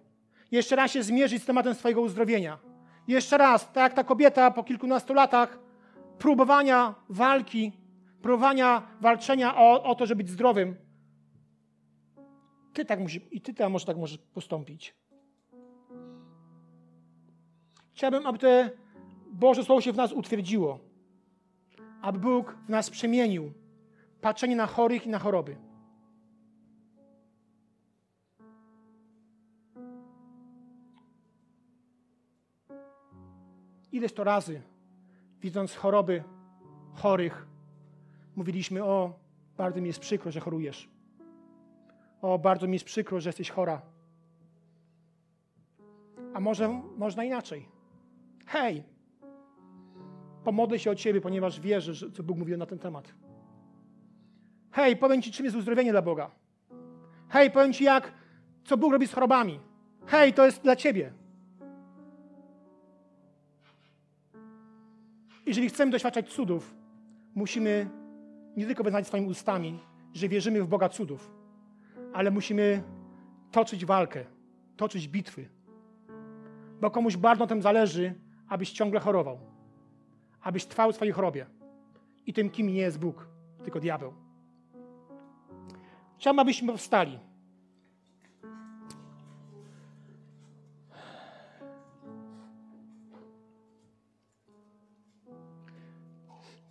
Jeszcze 0.52 0.76
raz 0.76 0.92
się 0.92 1.04
zmierzyć 1.04 1.44
z 1.44 1.46
tematem 1.46 1.74
swojego 1.74 2.02
uzdrowienia. 2.02 2.58
Jeszcze 3.08 3.38
raz, 3.38 3.72
tak 3.72 3.84
jak 3.84 3.94
ta 3.94 4.04
kobieta 4.04 4.52
po 4.52 4.64
kilkunastu 4.64 5.14
latach 5.14 5.60
próbowania 6.18 6.96
walki, 7.10 7.72
próbowania 8.22 8.88
walczenia 9.02 9.58
o, 9.58 9.84
o 9.84 9.96
to, 9.96 10.06
żeby 10.06 10.24
być 10.24 10.30
zdrowym. 10.30 10.76
Ty 12.74 12.86
tak 12.86 13.00
musi, 13.00 13.28
I 13.32 13.42
ty 13.42 13.54
tam 13.54 13.72
może 13.72 13.86
tak 13.86 13.98
możesz 13.98 14.18
postąpić. 14.18 14.96
Chciałbym, 17.98 18.28
aby 18.28 18.38
to 18.38 18.48
Boże 19.32 19.64
Słowo 19.64 19.82
się 19.82 19.94
w 19.94 19.96
nas 19.96 20.14
utwierdziło. 20.14 20.80
Aby 22.02 22.20
Bóg 22.20 22.56
w 22.66 22.70
nas 22.70 22.90
przemienił 22.90 23.54
patrzenie 24.22 24.56
na 24.56 24.68
chorych 24.68 25.06
i 25.06 25.10
na 25.10 25.20
choroby. 25.20 25.56
Ileż 33.92 34.14
to 34.14 34.24
razy, 34.24 34.62
widząc 35.42 35.76
choroby 35.76 36.24
chorych, 36.94 37.48
mówiliśmy: 38.36 38.84
O, 38.84 39.14
bardzo 39.58 39.82
mi 39.82 39.88
jest 39.88 40.00
przykro, 40.00 40.32
że 40.32 40.40
chorujesz. 40.40 40.90
O, 42.22 42.40
bardzo 42.40 42.68
mi 42.68 42.74
jest 42.74 42.86
przykro, 42.86 43.20
że 43.20 43.30
jesteś 43.30 43.50
chora. 43.50 43.82
A 46.34 46.40
może 46.40 46.82
można 46.98 47.24
inaczej? 47.24 47.77
Hej, 48.48 48.84
pomodlę 50.44 50.80
się 50.80 50.92
o 50.92 50.96
Ciebie, 50.96 51.22
ponieważ 51.22 51.60
wierzę, 51.60 51.94
że, 51.94 52.12
co 52.12 52.24
Bóg 52.24 52.38
mówił 52.38 52.58
na 52.58 52.66
ten 52.66 52.80
temat. 52.80 53.14
Hej, 54.72 54.98
powiem 54.98 55.22
Ci, 55.22 55.32
czym 55.32 55.46
jest 55.46 55.58
uzdrowienie 55.58 55.92
dla 55.92 56.02
Boga. 56.02 56.32
Hej, 57.30 57.52
powiem 57.52 57.74
Ci, 57.74 57.84
jak, 57.84 58.14
co 58.64 58.78
Bóg 58.78 58.94
robi 58.94 59.08
z 59.08 59.14
chorobami. 59.14 59.60
Hej, 60.06 60.34
to 60.34 60.46
jest 60.46 60.62
dla 60.64 60.76
Ciebie. 60.76 61.14
Jeżeli 65.46 65.70
chcemy 65.70 65.92
doświadczać 65.92 66.30
cudów, 66.30 66.76
musimy 67.36 67.90
nie 68.58 68.66
tylko 68.66 68.84
wyznać 68.84 69.08
swoimi 69.08 69.28
ustami, 69.28 69.80
że 70.14 70.30
wierzymy 70.30 70.64
w 70.64 70.68
Boga 70.68 70.90
cudów, 70.90 71.32
ale 72.14 72.32
musimy 72.32 72.84
toczyć 73.52 73.86
walkę, 73.86 74.26
toczyć 74.78 75.08
bitwy. 75.08 75.50
Bo 76.82 76.92
komuś 76.92 77.18
bardzo 77.18 77.44
na 77.44 77.48
tym 77.48 77.62
zależy, 77.62 78.14
abyś 78.50 78.72
ciągle 78.72 79.00
chorował, 79.00 79.40
abyś 80.42 80.66
trwał 80.66 80.92
w 80.92 80.96
swojej 80.96 81.14
chorobie. 81.14 81.46
I 82.26 82.34
tym, 82.34 82.50
kim 82.50 82.68
nie 82.68 82.82
jest 82.82 83.00
Bóg, 83.00 83.28
tylko 83.64 83.80
diabeł. 83.80 84.14
Chciałbym, 86.18 86.40
abyśmy 86.40 86.72
powstali. 86.72 87.20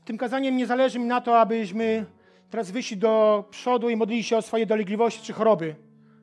Tym 0.05 0.19
kazaniem 0.19 0.57
nie 0.57 0.67
zależy 0.67 0.99
mi 0.99 1.05
na 1.05 1.21
to, 1.21 1.41
abyśmy 1.41 2.07
teraz 2.51 2.71
wyszli 2.71 2.97
do 2.97 3.45
przodu 3.51 3.89
i 3.89 3.97
modlili 3.97 4.23
się 4.23 4.37
o 4.37 4.43
swoje 4.43 4.67
dolegliwości 4.67 5.23
czy 5.23 5.33
choroby, 5.33 5.77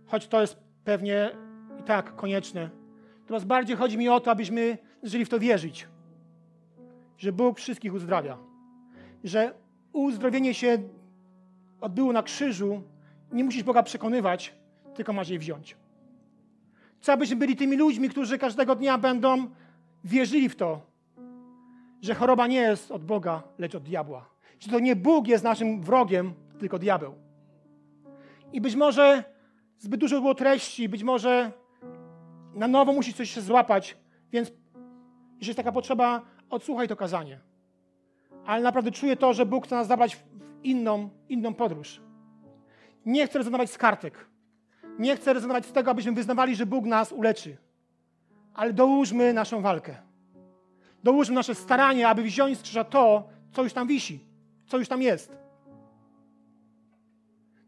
choć 0.05 0.27
to 0.27 0.41
jest 0.41 0.57
pewnie 0.83 1.29
i 1.79 1.83
tak 1.83 2.15
konieczne. 2.15 2.82
Natomiast 3.23 3.45
bardziej 3.45 3.75
chodzi 3.75 3.97
mi 3.97 4.09
o 4.09 4.19
to, 4.19 4.31
abyśmy 4.31 4.77
żyli 5.03 5.25
w 5.25 5.29
to 5.29 5.39
wierzyć, 5.39 5.87
że 7.17 7.31
Bóg 7.31 7.59
wszystkich 7.59 7.93
uzdrawia, 7.93 8.37
że 9.23 9.53
uzdrowienie 9.93 10.53
się 10.53 10.77
odbyło 11.81 12.13
na 12.13 12.23
krzyżu, 12.23 12.81
nie 13.31 13.43
musisz 13.43 13.63
Boga 13.63 13.83
przekonywać, 13.83 14.53
tylko 14.95 15.13
masz 15.13 15.29
je 15.29 15.39
wziąć. 15.39 15.77
Chcę, 17.01 17.13
abyśmy 17.13 17.35
byli 17.35 17.55
tymi 17.55 17.77
ludźmi, 17.77 18.09
którzy 18.09 18.37
każdego 18.37 18.75
dnia 18.75 18.97
będą 18.97 19.47
wierzyli 20.03 20.49
w 20.49 20.55
to, 20.55 20.81
że 22.01 22.15
choroba 22.15 22.47
nie 22.47 22.59
jest 22.59 22.91
od 22.91 23.05
Boga, 23.05 23.43
lecz 23.57 23.75
od 23.75 23.83
diabła. 23.83 24.29
Że 24.59 24.71
to 24.71 24.79
nie 24.79 24.95
Bóg 24.95 25.27
jest 25.27 25.43
naszym 25.43 25.81
wrogiem, 25.81 26.33
tylko 26.59 26.79
diabeł. 26.79 27.15
I 28.53 28.61
być 28.61 28.75
może 28.75 29.23
zbyt 29.79 29.99
dużo 29.99 30.21
było 30.21 30.35
treści, 30.35 30.89
być 30.89 31.03
może 31.03 31.51
na 32.53 32.67
nowo 32.67 32.93
musi 32.93 33.13
coś 33.13 33.29
się 33.29 33.41
złapać, 33.41 33.97
więc 34.31 34.51
jeżeli 35.39 35.47
jest 35.47 35.57
taka 35.57 35.71
potrzeba, 35.71 36.21
odsłuchaj 36.49 36.87
to 36.87 36.95
kazanie. 36.95 37.39
Ale 38.45 38.63
naprawdę 38.63 38.91
czuję 38.91 39.15
to, 39.15 39.33
że 39.33 39.45
Bóg 39.45 39.65
chce 39.65 39.75
nas 39.75 39.87
zabrać 39.87 40.15
w 40.15 40.23
inną, 40.63 41.09
inną 41.29 41.53
podróż. 41.53 42.01
Nie 43.05 43.27
chcę 43.27 43.37
rezygnować 43.37 43.71
z 43.71 43.77
kartek. 43.77 44.27
Nie 44.99 45.15
chcę 45.15 45.33
rezygnować 45.33 45.65
z 45.65 45.71
tego, 45.71 45.91
abyśmy 45.91 46.11
wyznawali, 46.11 46.55
że 46.55 46.65
Bóg 46.65 46.85
nas 46.85 47.11
uleczy. 47.11 47.57
Ale 48.53 48.73
dołóżmy 48.73 49.33
naszą 49.33 49.61
walkę. 49.61 49.95
Dołóżmy 51.03 51.35
nasze 51.35 51.55
staranie, 51.55 52.07
aby 52.07 52.23
wziąć 52.23 52.57
z 52.57 52.61
krzyża 52.61 52.83
to, 52.83 53.29
co 53.51 53.63
już 53.63 53.73
tam 53.73 53.87
wisi, 53.87 54.19
co 54.67 54.77
już 54.77 54.87
tam 54.87 55.01
jest. 55.01 55.37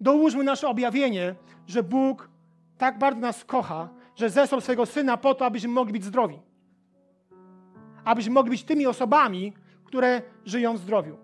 Dołóżmy 0.01 0.43
nasze 0.43 0.67
objawienie, 0.67 1.35
że 1.67 1.83
Bóg 1.83 2.29
tak 2.77 2.97
bardzo 2.97 3.21
nas 3.21 3.45
kocha, 3.45 3.89
że 4.15 4.29
zesłał 4.29 4.61
swojego 4.61 4.85
Syna 4.85 5.17
po 5.17 5.35
to, 5.35 5.45
abyśmy 5.45 5.69
mogli 5.69 5.93
być 5.93 6.03
zdrowi. 6.03 6.39
Abyśmy 8.03 8.33
mogli 8.33 8.51
być 8.51 8.63
tymi 8.63 8.87
osobami, 8.87 9.53
które 9.83 10.21
żyją 10.45 10.73
w 10.73 10.79
zdrowiu. 10.79 11.17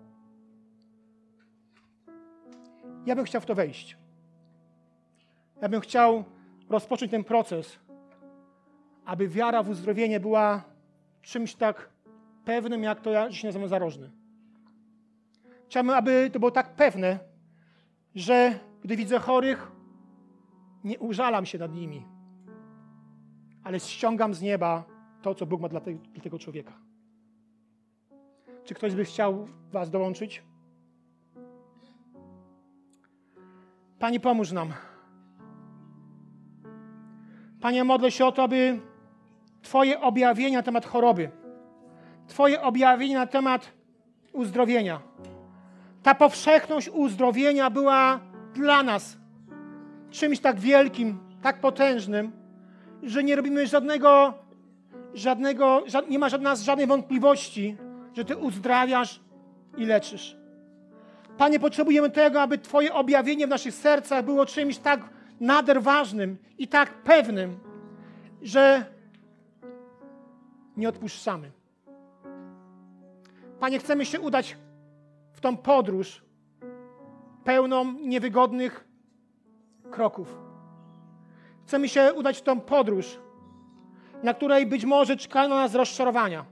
Ja 3.06 3.16
bym 3.16 3.24
chciał 3.24 3.40
w 3.40 3.46
to 3.46 3.54
wejść. 3.54 3.96
Ja 5.62 5.68
bym 5.68 5.80
chciał 5.80 6.24
rozpocząć 6.68 7.10
ten 7.10 7.24
proces, 7.24 7.78
aby 9.04 9.28
wiara 9.28 9.62
w 9.62 9.68
uzdrowienie 9.68 10.20
była 10.20 10.62
czymś 11.22 11.54
tak 11.54 11.88
pewnym, 12.44 12.82
jak 12.82 13.00
to 13.00 13.10
ja 13.10 13.28
dziś 13.28 13.44
nazywam 13.44 13.68
zarożny. 13.68 14.10
Chciałbym, 15.66 15.94
aby 15.94 16.30
to 16.32 16.38
było 16.38 16.50
tak 16.50 16.74
pewne, 16.74 17.18
że 18.14 18.58
gdy 18.82 18.96
widzę 18.96 19.18
chorych, 19.18 19.72
nie 20.84 20.98
użalam 20.98 21.46
się 21.46 21.58
nad 21.58 21.74
nimi, 21.74 22.11
ale 23.64 23.80
ściągam 23.80 24.34
z 24.34 24.42
nieba 24.42 24.84
to, 25.22 25.34
co 25.34 25.46
Bóg 25.46 25.60
ma 25.60 25.68
dla, 25.68 25.80
te, 25.80 25.94
dla 25.94 26.22
tego 26.22 26.38
człowieka. 26.38 26.72
Czy 28.64 28.74
ktoś 28.74 28.94
by 28.94 29.04
chciał 29.04 29.48
Was 29.72 29.90
dołączyć? 29.90 30.42
Panie, 33.98 34.20
pomóż 34.20 34.52
nam. 34.52 34.72
Panie, 37.60 37.84
modlę 37.84 38.10
się 38.10 38.26
o 38.26 38.32
to, 38.32 38.42
aby 38.42 38.80
Twoje 39.62 40.00
objawienia 40.00 40.58
na 40.58 40.62
temat 40.62 40.86
choroby, 40.86 41.30
Twoje 42.26 42.62
objawienie 42.62 43.14
na 43.14 43.26
temat 43.26 43.72
uzdrowienia, 44.32 45.00
ta 46.02 46.14
powszechność 46.14 46.88
uzdrowienia 46.88 47.70
była 47.70 48.20
dla 48.54 48.82
nas 48.82 49.16
czymś 50.10 50.40
tak 50.40 50.60
wielkim, 50.60 51.18
tak 51.42 51.60
potężnym, 51.60 52.41
że 53.02 53.24
nie 53.24 53.36
robimy 53.36 53.66
żadnego, 53.66 54.34
żadnego, 55.14 55.82
nie 56.08 56.18
ma 56.18 56.28
żadna, 56.28 56.56
żadnej 56.56 56.86
wątpliwości, 56.86 57.76
że 58.16 58.24
Ty 58.24 58.36
uzdrawiasz 58.36 59.20
i 59.76 59.86
leczysz. 59.86 60.36
Panie, 61.38 61.60
potrzebujemy 61.60 62.10
tego, 62.10 62.42
aby 62.42 62.58
Twoje 62.58 62.94
objawienie 62.94 63.46
w 63.46 63.50
naszych 63.50 63.74
sercach 63.74 64.24
było 64.24 64.46
czymś 64.46 64.78
tak 64.78 65.00
nader 65.40 65.82
ważnym 65.82 66.36
i 66.58 66.68
tak 66.68 67.02
pewnym, 67.02 67.58
że 68.42 68.84
nie 70.76 70.88
odpuszczamy. 70.88 71.50
Panie, 73.60 73.78
chcemy 73.78 74.06
się 74.06 74.20
udać 74.20 74.56
w 75.32 75.40
tą 75.40 75.56
podróż 75.56 76.22
pełną 77.44 77.92
niewygodnych 77.92 78.84
kroków. 79.90 80.41
Chcemy 81.66 81.88
się 81.88 82.12
udać 82.14 82.38
w 82.38 82.42
tą 82.42 82.60
podróż, 82.60 83.18
na 84.22 84.34
której 84.34 84.66
być 84.66 84.84
może 84.84 85.16
czekają 85.16 85.48
na 85.48 85.56
nas 85.56 85.74
rozczarowania, 85.74 86.44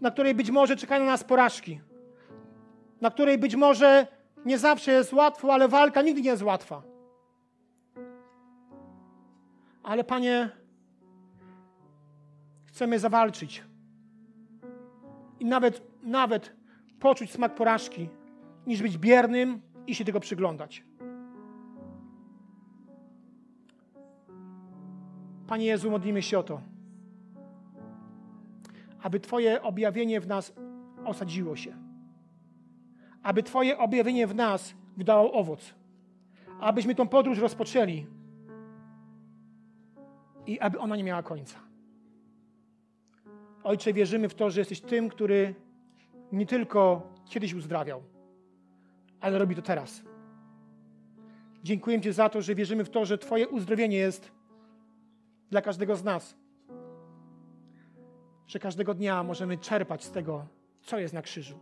na 0.00 0.10
której 0.10 0.34
być 0.34 0.50
może 0.50 0.76
czekają 0.76 1.04
na 1.04 1.10
nas 1.10 1.24
porażki, 1.24 1.80
na 3.00 3.10
której 3.10 3.38
być 3.38 3.56
może 3.56 4.06
nie 4.44 4.58
zawsze 4.58 4.92
jest 4.92 5.12
łatwo, 5.12 5.52
ale 5.52 5.68
walka 5.68 6.02
nigdy 6.02 6.22
nie 6.22 6.30
jest 6.30 6.42
łatwa. 6.42 6.82
Ale 9.82 10.04
Panie, 10.04 10.50
chcemy 12.66 12.98
zawalczyć 12.98 13.64
i 15.40 15.44
nawet, 15.44 15.82
nawet 16.02 16.56
poczuć 17.00 17.32
smak 17.32 17.54
porażki, 17.54 18.08
niż 18.66 18.82
być 18.82 18.98
biernym 18.98 19.60
i 19.86 19.94
się 19.94 20.04
tego 20.04 20.20
przyglądać. 20.20 20.84
Panie 25.46 25.66
Jezu, 25.66 25.90
modlimy 25.90 26.22
się 26.22 26.38
o 26.38 26.42
to, 26.42 26.60
aby 29.02 29.20
Twoje 29.20 29.62
objawienie 29.62 30.20
w 30.20 30.26
nas 30.26 30.52
osadziło 31.04 31.56
się, 31.56 31.76
aby 33.22 33.42
Twoje 33.42 33.78
objawienie 33.78 34.26
w 34.26 34.34
nas 34.34 34.74
wydało 34.96 35.32
owoc, 35.32 35.74
abyśmy 36.60 36.94
tą 36.94 37.08
podróż 37.08 37.38
rozpoczęli 37.38 38.06
i 40.46 40.60
aby 40.60 40.78
ona 40.78 40.96
nie 40.96 41.04
miała 41.04 41.22
końca. 41.22 41.58
Ojcze, 43.64 43.92
wierzymy 43.92 44.28
w 44.28 44.34
to, 44.34 44.50
że 44.50 44.60
jesteś 44.60 44.80
tym, 44.80 45.08
który 45.08 45.54
nie 46.32 46.46
tylko 46.46 47.12
kiedyś 47.28 47.54
uzdrawiał, 47.54 48.02
ale 49.20 49.38
robi 49.38 49.56
to 49.56 49.62
teraz. 49.62 50.02
Dziękuję 51.62 52.00
Ci 52.00 52.12
za 52.12 52.28
to, 52.28 52.42
że 52.42 52.54
wierzymy 52.54 52.84
w 52.84 52.90
to, 52.90 53.04
że 53.04 53.18
Twoje 53.18 53.48
uzdrowienie 53.48 53.96
jest 53.96 54.32
dla 55.50 55.62
każdego 55.62 55.96
z 55.96 56.04
nas. 56.04 56.36
Że 58.46 58.58
każdego 58.58 58.94
dnia 58.94 59.22
możemy 59.22 59.58
czerpać 59.58 60.04
z 60.04 60.10
tego, 60.10 60.46
co 60.82 60.98
jest 60.98 61.14
na 61.14 61.22
krzyżu. 61.22 61.58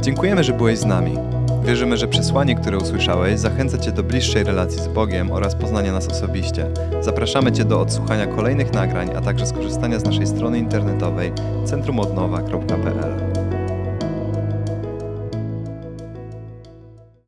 Dziękujemy, 0.00 0.44
że 0.44 0.52
byłeś 0.52 0.78
z 0.78 0.84
nami. 0.84 1.16
Wierzymy, 1.62 1.96
że 1.96 2.08
przesłanie, 2.08 2.54
które 2.54 2.78
usłyszałeś, 2.78 3.38
zachęca 3.38 3.78
Cię 3.78 3.92
do 3.92 4.02
bliższej 4.02 4.44
relacji 4.44 4.78
z 4.80 4.88
Bogiem 4.88 5.32
oraz 5.32 5.54
poznania 5.54 5.92
nas 5.92 6.08
osobiście. 6.08 6.70
Zapraszamy 7.00 7.52
Cię 7.52 7.64
do 7.64 7.80
odsłuchania 7.80 8.26
kolejnych 8.26 8.72
nagrań, 8.72 9.10
a 9.16 9.20
także 9.20 9.46
skorzystania 9.46 9.98
z 9.98 10.04
naszej 10.04 10.26
strony 10.26 10.58
internetowej 10.58 11.32
centrumodnowa.pl. 11.64 13.35